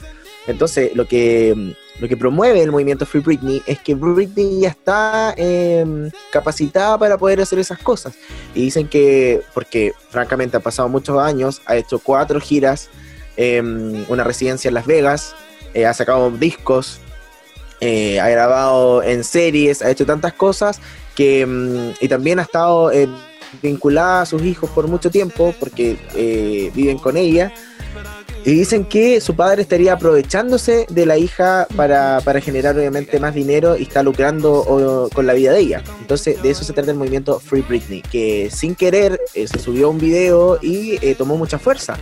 Entonces, 0.46 0.94
lo 0.94 1.08
que, 1.08 1.74
lo 1.98 2.06
que 2.06 2.16
promueve 2.16 2.62
el 2.62 2.70
movimiento 2.70 3.06
Free 3.06 3.22
Britney 3.22 3.60
es 3.66 3.80
que 3.80 3.96
Britney 3.96 4.60
ya 4.60 4.68
está 4.68 5.34
eh, 5.36 6.12
capacitada 6.30 6.96
para 6.96 7.18
poder 7.18 7.40
hacer 7.40 7.58
esas 7.58 7.78
cosas. 7.78 8.14
Y 8.54 8.62
dicen 8.62 8.86
que, 8.86 9.42
porque 9.52 9.94
francamente 10.10 10.58
ha 10.58 10.60
pasado 10.60 10.88
muchos 10.88 11.18
años, 11.18 11.60
ha 11.66 11.74
hecho 11.74 11.98
cuatro 11.98 12.38
giras, 12.38 12.88
una 13.36 14.22
residencia 14.22 14.68
en 14.68 14.74
Las 14.74 14.86
Vegas, 14.86 15.34
eh, 15.74 15.86
ha 15.86 15.94
sacado 15.94 16.30
discos, 16.30 17.00
eh, 17.80 18.20
ha 18.20 18.28
grabado 18.28 19.02
en 19.02 19.24
series, 19.24 19.82
ha 19.82 19.90
hecho 19.90 20.06
tantas 20.06 20.32
cosas 20.32 20.80
que, 21.14 21.44
mm, 21.46 22.04
y 22.04 22.08
también 22.08 22.38
ha 22.38 22.42
estado 22.42 22.92
eh, 22.92 23.08
vinculada 23.62 24.22
a 24.22 24.26
sus 24.26 24.42
hijos 24.42 24.70
por 24.70 24.88
mucho 24.88 25.10
tiempo 25.10 25.54
porque 25.58 26.70
viven 26.74 26.98
con 26.98 27.16
ella. 27.16 27.52
Y 28.44 28.50
dicen 28.54 28.86
que 28.86 29.20
su 29.20 29.36
padre 29.36 29.62
estaría 29.62 29.92
aprovechándose 29.92 30.86
de 30.90 31.06
la 31.06 31.16
hija 31.16 31.68
para, 31.76 32.20
para 32.24 32.40
generar 32.40 32.76
obviamente 32.76 33.20
más 33.20 33.36
dinero 33.36 33.76
y 33.76 33.82
está 33.82 34.02
lucrando 34.02 35.08
con 35.14 35.26
la 35.28 35.32
vida 35.34 35.52
de 35.52 35.60
ella. 35.60 35.82
Entonces 36.00 36.42
de 36.42 36.50
eso 36.50 36.64
se 36.64 36.72
trata 36.72 36.90
el 36.90 36.96
movimiento 36.96 37.38
Free 37.38 37.62
Britney, 37.62 38.02
que 38.02 38.50
sin 38.50 38.74
querer 38.74 39.20
se 39.32 39.58
subió 39.60 39.90
un 39.90 39.98
video 39.98 40.58
y 40.60 40.98
tomó 41.14 41.36
mucha 41.36 41.60
fuerza. 41.60 41.96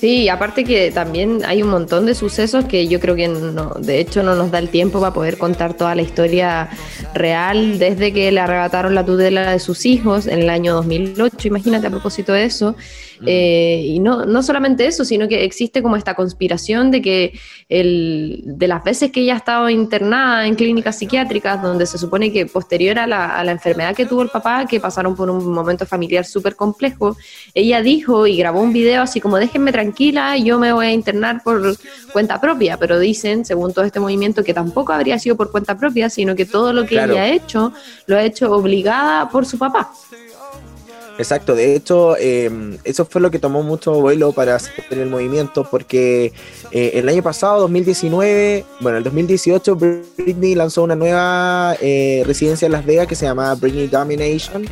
Sí, 0.00 0.28
aparte 0.28 0.62
que 0.62 0.92
también 0.92 1.44
hay 1.44 1.60
un 1.60 1.70
montón 1.70 2.06
de 2.06 2.14
sucesos 2.14 2.66
que 2.66 2.86
yo 2.86 3.00
creo 3.00 3.16
que 3.16 3.26
no, 3.26 3.70
de 3.80 3.98
hecho 3.98 4.22
no 4.22 4.36
nos 4.36 4.52
da 4.52 4.60
el 4.60 4.68
tiempo 4.68 5.00
para 5.00 5.12
poder 5.12 5.38
contar 5.38 5.74
toda 5.74 5.96
la 5.96 6.02
historia 6.02 6.70
real 7.14 7.80
desde 7.80 8.12
que 8.12 8.30
le 8.30 8.38
arrebataron 8.38 8.94
la 8.94 9.04
tutela 9.04 9.50
de 9.50 9.58
sus 9.58 9.86
hijos 9.86 10.28
en 10.28 10.40
el 10.40 10.50
año 10.50 10.74
2008, 10.74 11.48
imagínate 11.48 11.88
a 11.88 11.90
propósito 11.90 12.32
de 12.32 12.44
eso. 12.44 12.76
Eh, 13.26 13.82
y 13.84 13.98
no, 13.98 14.24
no 14.26 14.42
solamente 14.42 14.86
eso, 14.86 15.04
sino 15.04 15.28
que 15.28 15.44
existe 15.44 15.82
como 15.82 15.96
esta 15.96 16.14
conspiración 16.14 16.90
de 16.90 17.02
que 17.02 17.38
el, 17.68 18.42
de 18.44 18.68
las 18.68 18.84
veces 18.84 19.10
que 19.10 19.20
ella 19.20 19.34
ha 19.34 19.38
estado 19.38 19.68
internada 19.70 20.46
en 20.46 20.54
clínicas 20.54 20.98
psiquiátricas, 20.98 21.60
donde 21.62 21.86
se 21.86 21.98
supone 21.98 22.32
que 22.32 22.46
posterior 22.46 22.98
a 22.98 23.06
la, 23.06 23.36
a 23.38 23.44
la 23.44 23.52
enfermedad 23.52 23.94
que 23.94 24.06
tuvo 24.06 24.22
el 24.22 24.28
papá, 24.28 24.66
que 24.66 24.80
pasaron 24.80 25.16
por 25.16 25.30
un 25.30 25.52
momento 25.52 25.84
familiar 25.86 26.24
súper 26.24 26.54
complejo, 26.56 27.16
ella 27.54 27.82
dijo 27.82 28.26
y 28.26 28.36
grabó 28.36 28.60
un 28.60 28.72
video 28.72 29.02
así 29.02 29.20
como 29.20 29.36
déjenme 29.36 29.72
tranquila, 29.72 30.36
yo 30.36 30.58
me 30.58 30.72
voy 30.72 30.86
a 30.86 30.92
internar 30.92 31.42
por 31.42 31.76
cuenta 32.12 32.40
propia, 32.40 32.76
pero 32.76 32.98
dicen, 32.98 33.44
según 33.44 33.72
todo 33.72 33.84
este 33.84 34.00
movimiento, 34.00 34.44
que 34.44 34.54
tampoco 34.54 34.92
habría 34.92 35.18
sido 35.18 35.36
por 35.36 35.50
cuenta 35.50 35.76
propia, 35.76 36.08
sino 36.10 36.34
que 36.36 36.44
todo 36.44 36.72
lo 36.72 36.82
que 36.82 36.94
Claro. 36.94 37.12
ella 37.12 37.22
ha 37.22 37.28
hecho, 37.28 37.72
lo 38.06 38.16
ha 38.16 38.22
hecho 38.24 38.52
obligada 38.52 39.28
por 39.28 39.44
su 39.46 39.58
papá. 39.58 39.90
Exacto, 41.18 41.56
de 41.56 41.74
hecho, 41.74 42.16
eh, 42.16 42.48
eso 42.84 43.04
fue 43.04 43.20
lo 43.20 43.32
que 43.32 43.40
tomó 43.40 43.64
mucho 43.64 43.92
vuelo 44.00 44.30
para 44.32 44.54
hacer 44.54 44.72
el 44.90 45.10
movimiento, 45.10 45.66
porque 45.68 46.32
eh, 46.70 46.92
el 46.94 47.08
año 47.08 47.24
pasado, 47.24 47.60
2019, 47.62 48.64
bueno, 48.80 48.98
el 48.98 49.04
2018, 49.04 49.76
Britney 49.76 50.54
lanzó 50.54 50.84
una 50.84 50.94
nueva 50.94 51.76
eh, 51.80 52.22
residencia 52.24 52.66
en 52.66 52.72
Las 52.72 52.86
Vegas 52.86 53.08
que 53.08 53.16
se 53.16 53.26
llamaba 53.26 53.56
Britney 53.56 53.88
Domination, 53.88 54.64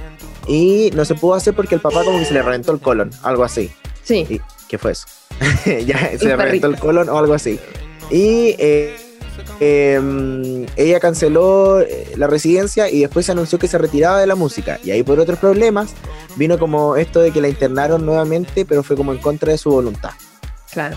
y 0.46 0.92
no 0.94 1.04
se 1.04 1.16
pudo 1.16 1.34
hacer 1.34 1.52
porque 1.52 1.74
el 1.74 1.80
papá 1.80 2.04
como 2.04 2.20
que 2.20 2.24
se 2.24 2.34
le 2.34 2.42
reventó 2.42 2.70
el 2.70 2.78
colon, 2.78 3.10
algo 3.24 3.42
así. 3.42 3.68
Sí, 4.04 4.24
¿Y 4.30 4.40
qué 4.68 4.78
fue 4.78 4.92
eso? 4.92 5.08
ya 5.84 6.16
se 6.16 6.26
le 6.26 6.36
reventó 6.36 6.68
el 6.68 6.78
colon 6.78 7.08
o 7.08 7.18
algo 7.18 7.34
así. 7.34 7.58
Y 8.08 8.54
eh, 9.60 10.00
eh, 10.00 10.66
ella 10.76 11.00
canceló 11.00 11.80
eh, 11.80 12.12
la 12.16 12.26
residencia 12.26 12.90
y 12.90 13.00
después 13.00 13.26
se 13.26 13.32
anunció 13.32 13.58
que 13.58 13.68
se 13.68 13.78
retiraba 13.78 14.20
de 14.20 14.26
la 14.26 14.34
música. 14.34 14.78
Y 14.84 14.90
ahí 14.90 15.02
por 15.02 15.18
otros 15.18 15.38
problemas 15.38 15.94
vino 16.36 16.58
como 16.58 16.96
esto 16.96 17.20
de 17.20 17.30
que 17.30 17.40
la 17.40 17.48
internaron 17.48 18.04
nuevamente, 18.04 18.64
pero 18.64 18.82
fue 18.82 18.96
como 18.96 19.12
en 19.12 19.18
contra 19.18 19.52
de 19.52 19.58
su 19.58 19.70
voluntad. 19.70 20.10
claro. 20.72 20.96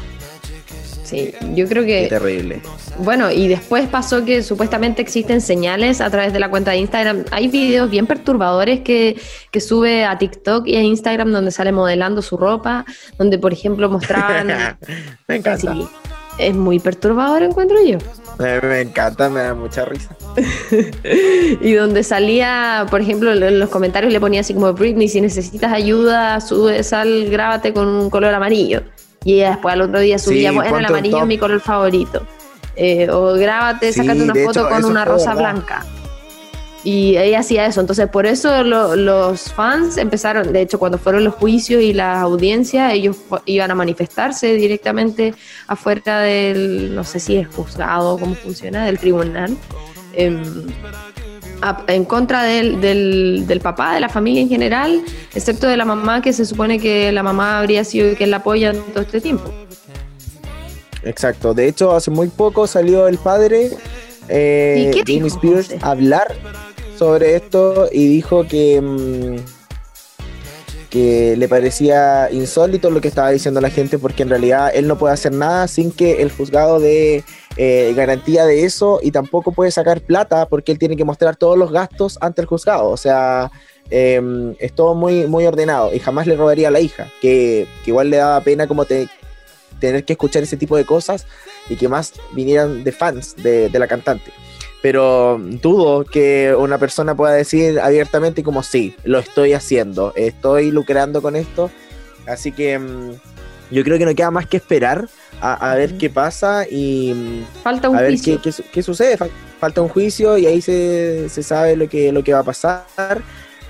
Sí, 1.03 1.33
yo 1.55 1.67
creo 1.67 1.83
Qué 1.83 2.03
que 2.03 2.07
terrible. 2.07 2.61
Bueno, 2.99 3.31
y 3.31 3.47
después 3.47 3.87
pasó 3.87 4.23
que 4.25 4.43
supuestamente 4.43 5.01
existen 5.01 5.41
señales 5.41 6.01
a 6.01 6.09
través 6.11 6.33
de 6.33 6.39
la 6.39 6.51
cuenta 6.51 6.69
de 6.69 6.77
Instagram. 6.77 7.25
Hay 7.31 7.47
videos 7.47 7.89
bien 7.89 8.05
perturbadores 8.05 8.81
que, 8.81 9.19
que 9.49 9.59
sube 9.59 10.05
a 10.05 10.19
TikTok 10.19 10.67
y 10.67 10.75
a 10.75 10.83
Instagram 10.83 11.31
donde 11.31 11.49
sale 11.49 11.71
modelando 11.71 12.21
su 12.21 12.37
ropa, 12.37 12.85
donde 13.17 13.39
por 13.39 13.53
ejemplo 13.53 13.89
mostraban... 13.89 14.49
me 15.27 15.35
encanta. 15.37 15.73
Sí, 15.73 15.87
es 16.39 16.55
muy 16.55 16.79
perturbador, 16.79 17.43
encuentro 17.43 17.77
yo. 17.85 17.97
Me, 18.39 18.59
me 18.61 18.81
encanta, 18.81 19.29
me 19.29 19.41
da 19.41 19.53
mucha 19.53 19.85
risa. 19.85 20.15
Y 21.61 21.73
donde 21.73 22.03
salía, 22.03 22.85
por 22.89 23.01
ejemplo, 23.01 23.33
en 23.33 23.59
los 23.59 23.69
comentarios 23.69 24.13
le 24.13 24.19
ponía 24.19 24.41
así 24.41 24.53
como, 24.53 24.71
Britney, 24.73 25.07
si 25.09 25.19
necesitas 25.21 25.71
ayuda, 25.73 26.39
sube, 26.39 26.83
sal, 26.83 27.27
grábate 27.29 27.73
con 27.73 27.87
un 27.87 28.09
color 28.09 28.33
amarillo. 28.33 28.83
Y 29.25 29.35
ella 29.35 29.49
después 29.51 29.73
al 29.73 29.81
otro 29.81 29.99
día 29.99 30.17
subía, 30.17 30.51
Sí, 30.51 30.55
bueno, 30.55 30.77
el 30.77 30.85
amarillo 30.85 31.19
es 31.19 31.25
mi 31.25 31.37
color 31.37 31.59
favorito. 31.59 32.25
Eh, 32.75 33.09
o 33.09 33.33
grábate, 33.33 33.91
Sí, 33.91 33.99
una 34.01 34.33
foto 34.33 34.61
hecho, 34.61 34.69
con 34.69 34.85
una 34.85 35.03
rosa 35.03 35.33
verdad. 35.35 35.51
blanca. 35.53 35.85
Y 36.83 37.17
ella 37.17 37.39
hacía 37.39 37.65
eso, 37.65 37.81
entonces 37.81 38.07
por 38.07 38.25
eso 38.25 38.63
lo- 38.63 38.95
los 38.95 39.51
fans 39.51 39.97
empezaron, 39.97 40.53
de 40.53 40.61
hecho 40.61 40.79
cuando 40.79 40.97
fueron 40.97 41.25
los 41.25 41.33
juicios 41.35 41.81
y 41.83 41.91
las 41.91 42.19
audiencias, 42.21 42.93
ellos 42.93 43.17
iban 43.45 43.69
a 43.71 43.75
manifestarse 43.75 44.53
directamente 44.53 45.33
afuera 45.67 46.19
del, 46.21 46.95
no 46.95 47.03
sé 47.03 47.19
si 47.19 47.35
es 47.35 47.47
juzgado, 47.49 48.17
cómo 48.17 48.33
funciona, 48.33 48.85
del 48.85 48.97
tribunal, 48.97 49.57
em, 50.13 50.41
a- 51.61 51.83
en 51.87 52.05
contra 52.05 52.43
del, 52.43 52.79
del, 52.79 53.43
del 53.45 53.59
papá, 53.59 53.95
de 53.95 53.99
la 53.99 54.07
familia 54.07 54.41
en 54.41 54.47
general, 54.47 55.01
excepto 55.35 55.67
de 55.67 55.75
la 55.75 55.83
mamá, 55.83 56.21
que 56.21 56.31
se 56.31 56.45
supone 56.45 56.79
que 56.79 57.11
la 57.11 57.23
mamá 57.23 57.59
habría 57.59 57.83
sido 57.83 58.15
quien 58.15 58.31
la 58.31 58.37
apoya 58.37 58.69
en 58.69 58.81
todo 58.93 59.01
este 59.01 59.19
tiempo. 59.19 59.53
Exacto. 61.03 61.53
De 61.53 61.67
hecho, 61.67 61.91
hace 61.93 62.09
muy 62.09 62.29
poco 62.29 62.67
salió 62.67 63.07
el 63.09 63.17
padre 63.17 63.71
eh, 64.31 64.85
¿Y 64.87 64.91
qué 64.91 64.99
Jamie 64.99 65.23
dijo, 65.23 65.27
Spears 65.27 65.83
a 65.83 65.89
hablar 65.91 66.35
sobre 66.99 67.37
esto 67.37 67.87
y 67.93 68.07
dijo 68.07 68.45
que 68.45 68.81
mm, 68.81 69.37
que 70.89 71.37
le 71.37 71.47
parecía 71.47 72.29
insólito 72.29 72.89
lo 72.89 72.99
que 72.99 73.07
estaba 73.07 73.29
diciendo 73.29 73.61
la 73.61 73.69
gente 73.69 73.97
porque 73.97 74.23
en 74.23 74.29
realidad 74.29 74.71
él 74.73 74.85
no 74.85 74.97
puede 74.97 75.13
hacer 75.13 75.31
nada 75.31 75.69
sin 75.69 75.91
que 75.91 76.21
el 76.21 76.29
juzgado 76.29 76.77
dé 76.81 77.23
eh, 77.55 77.93
garantía 77.95 78.45
de 78.45 78.65
eso 78.65 78.99
y 79.01 79.11
tampoco 79.11 79.53
puede 79.53 79.71
sacar 79.71 80.01
plata 80.01 80.47
porque 80.47 80.73
él 80.73 80.79
tiene 80.79 80.97
que 80.97 81.05
mostrar 81.05 81.37
todos 81.37 81.57
los 81.57 81.71
gastos 81.71 82.17
ante 82.19 82.41
el 82.41 82.47
juzgado. 82.47 82.89
O 82.89 82.97
sea, 82.97 83.49
eh, 83.91 84.55
es 84.59 84.73
todo 84.73 84.93
muy, 84.93 85.25
muy 85.25 85.45
ordenado 85.45 85.93
y 85.93 85.99
jamás 85.99 86.27
le 86.27 86.35
robaría 86.35 86.67
a 86.67 86.71
la 86.71 86.81
hija, 86.81 87.07
que, 87.21 87.65
que 87.85 87.91
igual 87.91 88.09
le 88.09 88.17
daba 88.17 88.41
pena 88.41 88.67
como 88.67 88.83
te, 88.83 89.07
tener 89.79 90.03
que 90.03 90.13
escuchar 90.13 90.43
ese 90.43 90.57
tipo 90.57 90.75
de 90.75 90.85
cosas 90.85 91.27
y 91.69 91.77
que 91.77 91.87
más 91.87 92.13
vinieran 92.33 92.83
de 92.83 92.91
fans 92.91 93.35
de, 93.37 93.69
de 93.69 93.79
la 93.79 93.87
cantante. 93.87 94.33
Pero 94.81 95.37
dudo 95.39 96.05
que 96.05 96.55
una 96.57 96.77
persona 96.77 97.15
pueda 97.15 97.33
decir 97.33 97.79
abiertamente 97.79 98.43
como 98.43 98.63
sí, 98.63 98.95
lo 99.03 99.19
estoy 99.19 99.53
haciendo, 99.53 100.13
estoy 100.15 100.71
lucrando 100.71 101.21
con 101.21 101.35
esto. 101.35 101.69
Así 102.25 102.51
que 102.53 102.79
mm, 102.79 103.11
yo 103.71 103.83
creo 103.83 103.97
que 103.97 104.05
no 104.05 104.15
queda 104.15 104.31
más 104.31 104.47
que 104.47 104.57
esperar 104.57 105.09
a, 105.41 105.71
a 105.71 105.75
ver 105.75 105.97
qué 105.97 106.09
pasa 106.09 106.65
y 106.69 107.13
mm, 107.13 107.61
Falta 107.63 107.89
un 107.89 107.97
a 107.97 108.01
ver 108.01 108.11
juicio. 108.11 108.35
qué, 108.37 108.41
qué 108.41 108.51
su- 108.53 108.63
qué 108.71 108.83
sucede. 108.83 109.17
Fal- 109.17 109.31
Falta 109.59 109.81
un 109.81 109.89
juicio 109.89 110.37
y 110.37 110.45
ahí 110.45 110.61
se, 110.61 111.27
se 111.27 111.43
sabe 111.43 111.75
lo 111.75 111.89
que, 111.89 112.13
lo 112.13 112.23
que 112.23 112.31
va 112.31 112.39
a 112.39 112.43
pasar. 112.43 112.85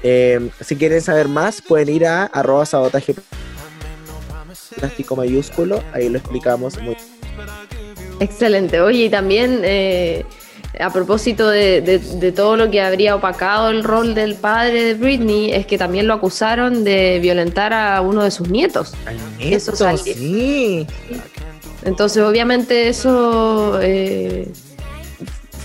Eh, 0.04 0.50
si 0.62 0.76
quieren 0.76 1.02
saber 1.02 1.28
más, 1.28 1.62
pueden 1.64 1.90
ir 1.90 2.06
a 2.06 2.26
arroba 2.26 2.66
sabotaje 2.68 3.16
plástico 4.76 5.16
mayúsculo, 5.16 5.82
ahí 5.92 6.08
lo 6.10 6.20
explicamos 6.20 6.80
muy 6.82 6.96
Excelente. 8.20 8.82
Oye, 8.82 9.06
y 9.06 9.10
también 9.10 9.62
eh, 9.64 10.26
a 10.78 10.92
propósito 10.92 11.48
de, 11.50 11.82
de- 11.82 11.98
de 12.00 12.32
todo 12.32 12.56
lo 12.58 12.70
que 12.70 12.82
habría 12.82 13.16
opacado 13.16 13.70
el 13.70 13.84
rol 13.84 14.14
del 14.14 14.36
padre 14.36 14.84
de 14.84 14.94
Britney, 14.94 15.52
es 15.52 15.66
que 15.66 15.78
también 15.78 16.08
lo 16.08 16.14
acusaron 16.14 16.84
de 16.84 17.20
violentar 17.22 17.74
a 17.74 18.02
uno 18.02 18.24
de 18.24 18.32
sus 18.32 18.50
nietos. 18.50 18.94
Eso 19.40 19.76
salió. 19.76 19.98
sí. 20.04 20.86
Entonces, 21.86 22.22
obviamente, 22.24 22.90
eso 22.90 23.80
eh, 23.82 24.52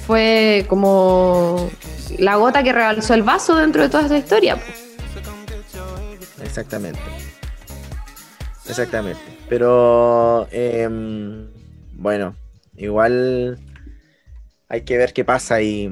fue 0.06 0.64
como 0.68 1.68
la 2.18 2.36
gota 2.36 2.62
que 2.62 2.72
rebalsó 2.72 3.14
el 3.14 3.24
vaso 3.24 3.56
dentro 3.56 3.82
de 3.82 3.88
toda 3.88 4.04
esta 4.04 4.16
historia. 4.18 4.56
Exactamente. 6.42 7.00
Exactamente. 8.68 9.20
Pero 9.48 10.46
em, 10.50 11.46
bueno, 11.94 12.34
igual 12.76 13.58
hay 14.74 14.82
que 14.82 14.98
ver 14.98 15.12
qué 15.12 15.24
pasa 15.24 15.62
y, 15.62 15.90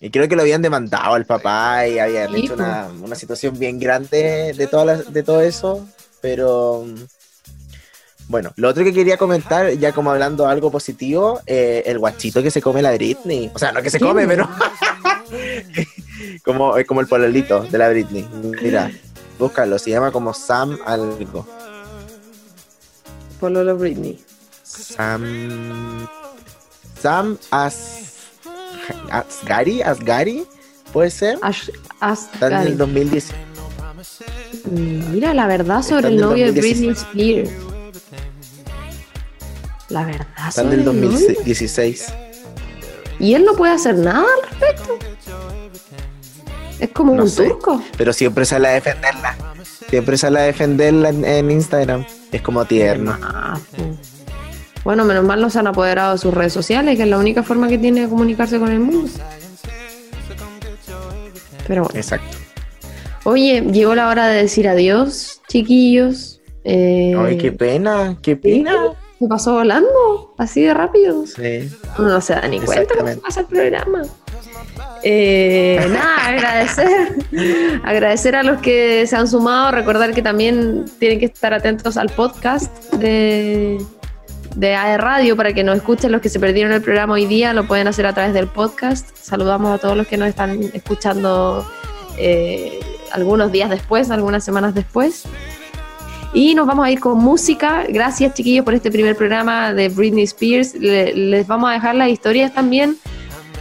y 0.00 0.10
creo 0.10 0.28
que 0.28 0.36
lo 0.36 0.42
habían 0.42 0.62
demandado 0.62 1.14
al 1.14 1.24
papá 1.24 1.86
y 1.86 1.98
habían 1.98 2.32
Sí, 2.34 2.44
hecho 2.44 2.54
una, 2.54 2.88
una 3.00 3.14
situación 3.14 3.58
bien 3.58 3.78
grande 3.78 4.52
de, 4.56 4.66
de 5.10 5.22
todo 5.22 5.40
eso. 5.40 5.86
Pero 6.20 6.84
bueno, 8.28 8.52
lo 8.56 8.68
otro 8.68 8.82
que 8.82 8.92
quería 8.92 9.16
comentar, 9.16 9.70
ya 9.72 9.92
como 9.92 10.10
hablando 10.10 10.48
algo 10.48 10.70
positivo, 10.70 11.40
eh, 11.46 11.84
el 11.86 11.98
guachito 11.98 12.42
que 12.42 12.50
se 12.50 12.60
come 12.60 12.82
la 12.82 12.92
Britney. 12.92 13.50
O 13.54 13.58
sea, 13.58 13.70
no 13.70 13.82
que 13.82 13.90
se 13.90 14.00
come, 14.00 14.26
pero 14.26 14.48
como, 16.44 16.74
como 16.86 17.00
el 17.00 17.06
pololito 17.06 17.62
de 17.62 17.78
la 17.78 17.88
Britney. 17.88 18.28
Mira, 18.62 18.90
búscalo, 19.38 19.78
se 19.78 19.90
llama 19.90 20.10
como 20.10 20.34
Sam 20.34 20.78
algo. 20.84 21.46
Pololo 23.38 23.76
Britney. 23.76 24.18
Sam. 24.64 26.08
Sam 27.00 27.38
As. 27.50 28.05
Asgari, 29.10 29.82
Asgari, 29.82 30.46
puede 30.92 31.10
ser. 31.10 31.38
Ash, 31.42 31.68
Está 31.68 32.46
en 32.48 32.52
el 32.52 32.58
Gary. 32.64 32.72
2010. 32.74 33.30
Mira 35.12 35.32
la 35.34 35.46
verdad 35.46 35.82
sobre 35.82 36.08
en 36.08 36.14
el 36.14 36.20
novio 36.20 36.46
de 36.46 36.52
2016. 36.52 37.06
Britney 37.12 37.40
Spears. 37.44 37.50
La 39.88 40.04
verdad 40.04 40.26
Está 40.48 40.62
en 40.62 40.68
sobre 40.70 40.74
el 40.74 40.80
el 40.80 40.84
novio. 40.86 41.10
2016. 41.10 42.06
Y 43.18 43.34
él 43.34 43.44
no 43.44 43.54
puede 43.54 43.72
hacer 43.72 43.96
nada 43.96 44.20
al 44.24 44.50
respecto. 44.50 44.98
Es 46.78 46.90
como 46.90 47.14
No 47.14 47.22
un 47.22 47.30
sé. 47.30 47.44
turco. 47.48 47.82
Pero 47.96 48.12
siempre 48.12 48.44
sale 48.44 48.68
a 48.68 48.72
defenderla. 48.72 49.36
Siempre 49.88 50.18
sale 50.18 50.40
a 50.40 50.42
defenderla 50.42 51.08
en, 51.10 51.24
en 51.24 51.50
Instagram. 51.50 52.04
Es 52.32 52.42
como 52.42 52.64
tierno. 52.64 53.16
Ah, 53.22 53.58
pu. 53.74 53.96
Bueno, 54.86 55.04
menos 55.04 55.24
mal 55.24 55.40
no 55.40 55.50
se 55.50 55.58
han 55.58 55.66
apoderado 55.66 56.12
de 56.12 56.18
sus 56.18 56.32
redes 56.32 56.52
sociales, 56.52 56.96
que 56.96 57.02
es 57.02 57.08
la 57.08 57.18
única 57.18 57.42
forma 57.42 57.66
que 57.66 57.76
tiene 57.76 58.02
de 58.02 58.08
comunicarse 58.08 58.60
con 58.60 58.70
el 58.70 58.78
mundo. 58.78 59.10
Pero 61.66 61.82
bueno. 61.82 61.98
Exacto. 61.98 62.36
Oye, 63.24 63.62
llegó 63.62 63.96
la 63.96 64.08
hora 64.08 64.28
de 64.28 64.42
decir 64.42 64.68
adiós, 64.68 65.40
chiquillos. 65.48 66.40
Eh, 66.62 67.16
Ay, 67.18 67.36
qué 67.36 67.50
pena, 67.50 68.16
qué 68.22 68.36
pena. 68.36 68.92
Se 69.18 69.26
pasó 69.26 69.54
volando, 69.54 70.34
así 70.38 70.62
de 70.62 70.72
rápido. 70.72 71.26
Sí. 71.26 71.68
Uno 71.98 72.08
no 72.08 72.20
se 72.20 72.34
da 72.34 72.46
ni 72.46 72.60
cuenta 72.60 72.94
cómo 72.96 73.16
pasa 73.18 73.40
el 73.40 73.46
programa. 73.46 74.02
Eh, 75.02 75.84
nada, 75.90 76.28
agradecer. 76.28 77.16
agradecer 77.82 78.36
a 78.36 78.44
los 78.44 78.60
que 78.60 79.04
se 79.08 79.16
han 79.16 79.26
sumado. 79.26 79.72
Recordar 79.72 80.14
que 80.14 80.22
también 80.22 80.84
tienen 81.00 81.18
que 81.18 81.26
estar 81.26 81.52
atentos 81.52 81.96
al 81.96 82.10
podcast 82.10 82.92
de, 82.94 83.78
de 84.56 84.74
AE 84.74 84.96
Radio 84.98 85.36
para 85.36 85.52
que 85.52 85.62
nos 85.62 85.76
escuchen 85.76 86.10
los 86.10 86.20
que 86.20 86.28
se 86.28 86.40
perdieron 86.40 86.72
el 86.72 86.82
programa 86.82 87.14
hoy 87.14 87.26
día. 87.26 87.52
Lo 87.52 87.66
pueden 87.68 87.86
hacer 87.86 88.06
a 88.06 88.12
través 88.12 88.34
del 88.34 88.48
podcast. 88.48 89.08
Saludamos 89.14 89.72
a 89.72 89.78
todos 89.78 89.96
los 89.96 90.06
que 90.06 90.16
nos 90.16 90.28
están 90.28 90.60
escuchando 90.74 91.64
eh, 92.18 92.80
algunos 93.12 93.52
días 93.52 93.70
después, 93.70 94.10
algunas 94.10 94.42
semanas 94.44 94.74
después. 94.74 95.24
Y 96.32 96.54
nos 96.54 96.66
vamos 96.66 96.84
a 96.86 96.90
ir 96.90 97.00
con 97.00 97.18
música. 97.18 97.84
Gracias, 97.88 98.34
chiquillos, 98.34 98.64
por 98.64 98.74
este 98.74 98.90
primer 98.90 99.14
programa 99.14 99.72
de 99.72 99.88
Britney 99.88 100.24
Spears. 100.24 100.74
Le- 100.74 101.14
les 101.14 101.46
vamos 101.46 101.70
a 101.70 101.74
dejar 101.74 101.94
las 101.94 102.08
historias 102.08 102.52
también 102.52 102.96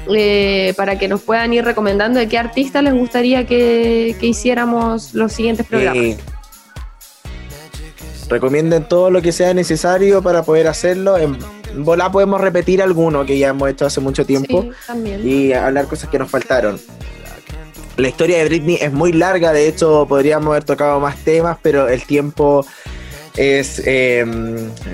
eh, 0.09 0.73
para 0.77 0.97
que 0.97 1.07
nos 1.07 1.21
puedan 1.21 1.53
ir 1.53 1.63
recomendando 1.65 2.19
de 2.19 2.27
qué 2.27 2.37
artistas 2.37 2.83
les 2.83 2.93
gustaría 2.93 3.45
que, 3.45 4.15
que 4.19 4.27
hiciéramos 4.27 5.13
los 5.13 5.31
siguientes 5.33 5.65
programas. 5.67 6.03
Eh, 6.03 6.17
recomienden 8.29 8.87
todo 8.87 9.09
lo 9.09 9.21
que 9.21 9.31
sea 9.31 9.53
necesario 9.53 10.21
para 10.21 10.43
poder 10.43 10.67
hacerlo. 10.67 11.17
En 11.17 11.37
volá 11.77 12.11
podemos 12.11 12.41
repetir 12.41 12.81
alguno 12.81 13.25
que 13.25 13.37
ya 13.37 13.49
hemos 13.49 13.69
hecho 13.69 13.85
hace 13.85 14.01
mucho 14.01 14.25
tiempo. 14.25 14.65
Sí, 14.91 15.09
y 15.23 15.53
hablar 15.53 15.87
cosas 15.87 16.09
que 16.09 16.19
nos 16.19 16.29
faltaron. 16.29 16.79
La 17.97 18.09
historia 18.09 18.39
de 18.39 18.45
Britney 18.45 18.77
es 18.81 18.91
muy 18.91 19.13
larga, 19.13 19.53
de 19.53 19.69
hecho 19.69 20.05
podríamos 20.07 20.49
haber 20.49 20.65
tocado 20.65 20.99
más 20.99 21.17
temas, 21.23 21.57
pero 21.61 21.87
el 21.87 22.03
tiempo 22.03 22.65
es 23.37 23.81
eh, 23.85 24.25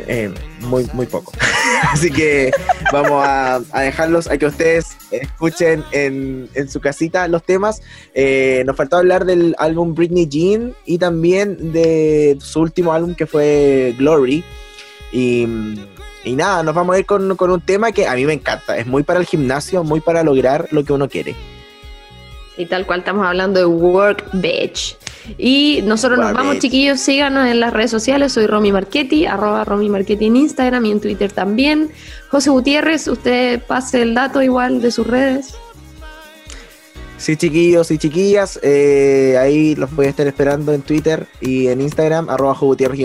eh, 0.08 0.32
muy, 0.62 0.88
muy 0.94 1.06
poco. 1.06 1.32
Así 1.92 2.12
que 2.12 2.52
vamos 2.92 3.24
a, 3.26 3.62
dejarlos 3.74 4.30
a 4.30 4.38
que 4.38 4.46
ustedes 4.46 4.98
escuchen 5.12 5.84
en, 5.92 6.50
en 6.54 6.70
su 6.70 6.80
casita 6.80 7.28
los 7.28 7.44
temas. 7.44 7.82
Eh, 8.14 8.64
nos 8.66 8.76
faltó 8.76 8.98
hablar 8.98 9.26
del 9.26 9.56
álbum 9.58 9.94
Britney 9.94 10.28
Jean 10.28 10.74
y 10.86 10.98
también 10.98 11.72
de 11.72 12.38
su 12.40 12.62
último 12.62 12.94
álbum 12.94 13.16
que 13.16 13.26
fue 13.26 13.96
Glory. 13.98 14.44
Y, 15.12 15.48
y 16.24 16.36
nada, 16.36 16.64
nos 16.64 16.76
vamos 16.76 16.96
a 16.96 17.00
ir 17.00 17.06
con, 17.06 17.36
con 17.36 17.52
un 17.52 17.62
tema 17.62 17.92
que 17.92 18.08
a 18.08 18.16
mí 18.16 18.26
me 18.26 18.34
encanta. 18.34 18.78
Es 18.78 18.86
muy 18.86 19.04
para 19.04 19.20
el 19.20 19.26
gimnasio, 19.26 19.84
muy 19.84 20.00
para 20.00 20.24
lograr 20.24 20.68
lo 20.72 20.84
que 20.84 20.94
uno 20.94 21.10
quiere. 21.10 21.36
Y 22.58 22.66
tal 22.66 22.86
cual 22.86 23.00
estamos 23.00 23.26
hablando 23.26 23.60
de 23.60 23.66
Work 23.66 24.30
Bitch. 24.34 24.98
Y 25.38 25.82
nosotros 25.84 26.20
nos 26.20 26.34
vamos, 26.34 26.60
chiquillos. 26.60 27.00
Síganos 27.00 27.48
en 27.48 27.60
las 27.60 27.74
redes 27.74 27.92
sociales. 27.92 28.34
Soy 28.34 28.48
Romy 28.48 28.72
Marchetti, 28.72 29.26
arroba 29.26 29.64
Romy 29.64 29.90
Marchetti 29.90 30.26
en 30.26 30.36
Instagram 30.36 30.86
y 30.86 30.92
en 30.92 31.00
Twitter 31.00 31.32
también. 31.32 31.90
José 32.30 32.50
Gutiérrez, 32.50 33.08
usted 33.08 33.62
pase 33.62 34.02
el 34.02 34.14
dato 34.14 34.42
igual 34.42 34.82
de 34.82 34.92
sus 34.92 35.08
redes. 35.08 35.56
Sí, 37.22 37.38
chiquillos 37.38 37.92
y 37.92 38.00
chiquillas, 38.00 38.60
eh, 38.64 39.38
ahí 39.40 39.76
los 39.76 39.96
voy 39.96 40.08
a 40.08 40.10
estar 40.10 40.26
esperando 40.26 40.74
en 40.74 40.82
Twitter 40.82 41.28
y 41.40 41.68
en 41.68 41.80
Instagram, 41.80 42.32
arroba 42.32 42.58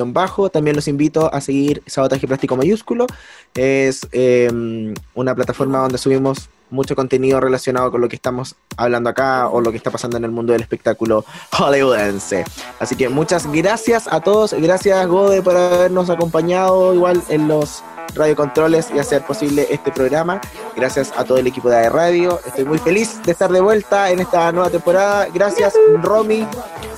bajo 0.06 0.48
También 0.48 0.74
los 0.74 0.88
invito 0.88 1.30
a 1.34 1.42
seguir 1.42 1.82
Sabotaje 1.84 2.26
Plástico 2.26 2.56
Mayúsculo. 2.56 3.06
Es 3.54 4.08
eh, 4.12 4.94
una 5.12 5.34
plataforma 5.34 5.80
donde 5.80 5.98
subimos 5.98 6.48
mucho 6.70 6.96
contenido 6.96 7.40
relacionado 7.40 7.90
con 7.90 8.00
lo 8.00 8.08
que 8.08 8.16
estamos 8.16 8.56
hablando 8.76 9.10
acá 9.10 9.48
o 9.48 9.60
lo 9.60 9.70
que 9.70 9.76
está 9.76 9.90
pasando 9.90 10.16
en 10.16 10.24
el 10.24 10.30
mundo 10.30 10.52
del 10.52 10.62
espectáculo 10.62 11.24
hollywoodense. 11.52 12.44
Así 12.80 12.96
que 12.96 13.08
muchas 13.08 13.50
gracias 13.50 14.08
a 14.10 14.20
todos. 14.20 14.52
Gracias, 14.52 15.06
Gode, 15.06 15.42
por 15.42 15.56
habernos 15.56 16.10
acompañado 16.10 16.94
igual 16.94 17.22
en 17.28 17.48
los 17.48 17.82
radiocontroles 18.14 18.88
y 18.94 18.98
hacer 18.98 19.22
posible 19.22 19.66
este 19.70 19.92
programa. 19.92 20.40
Gracias 20.74 21.12
a 21.16 21.24
todo 21.24 21.38
el 21.38 21.46
equipo 21.46 21.68
de 21.68 21.88
Radio. 21.88 22.40
Estoy 22.46 22.64
muy 22.64 22.78
feliz 22.78 23.22
de 23.24 23.32
estar 23.32 23.50
de 23.50 23.60
vuelta 23.60 24.10
en 24.10 24.20
esta 24.20 24.50
nueva 24.52 24.70
temporada. 24.70 25.28
Gracias, 25.32 25.74
Romy, 26.02 26.46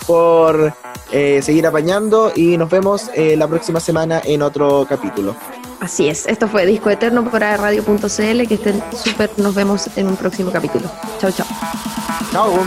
por 0.06 0.72
eh, 1.12 1.40
seguir 1.42 1.66
apañando 1.66 2.32
y 2.34 2.56
nos 2.56 2.70
vemos 2.70 3.10
eh, 3.14 3.36
la 3.36 3.48
próxima 3.48 3.80
semana 3.80 4.20
en 4.24 4.42
otro 4.42 4.86
capítulo. 4.88 5.34
Así 5.80 6.08
es, 6.08 6.26
esto 6.26 6.48
fue 6.48 6.66
Disco 6.66 6.90
Eterno 6.90 7.24
por 7.24 7.40
Radio.cl, 7.40 8.46
que 8.48 8.54
estén 8.54 8.82
súper, 8.96 9.30
nos 9.36 9.54
vemos 9.54 9.88
en 9.96 10.08
un 10.08 10.16
próximo 10.16 10.50
capítulo. 10.50 10.90
Chao, 11.20 11.30
chao. 11.30 11.46
Chao. 12.32 12.66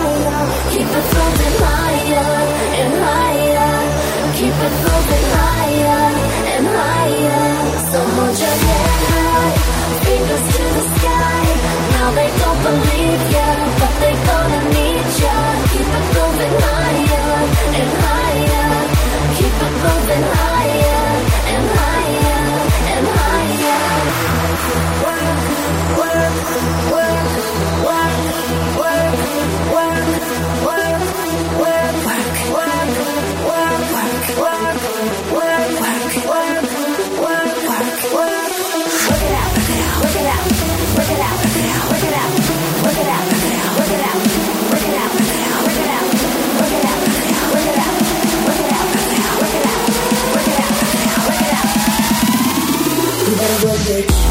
Bitch. 53.91 54.21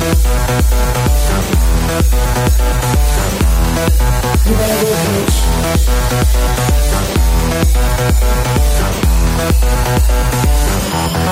You 0.00 0.06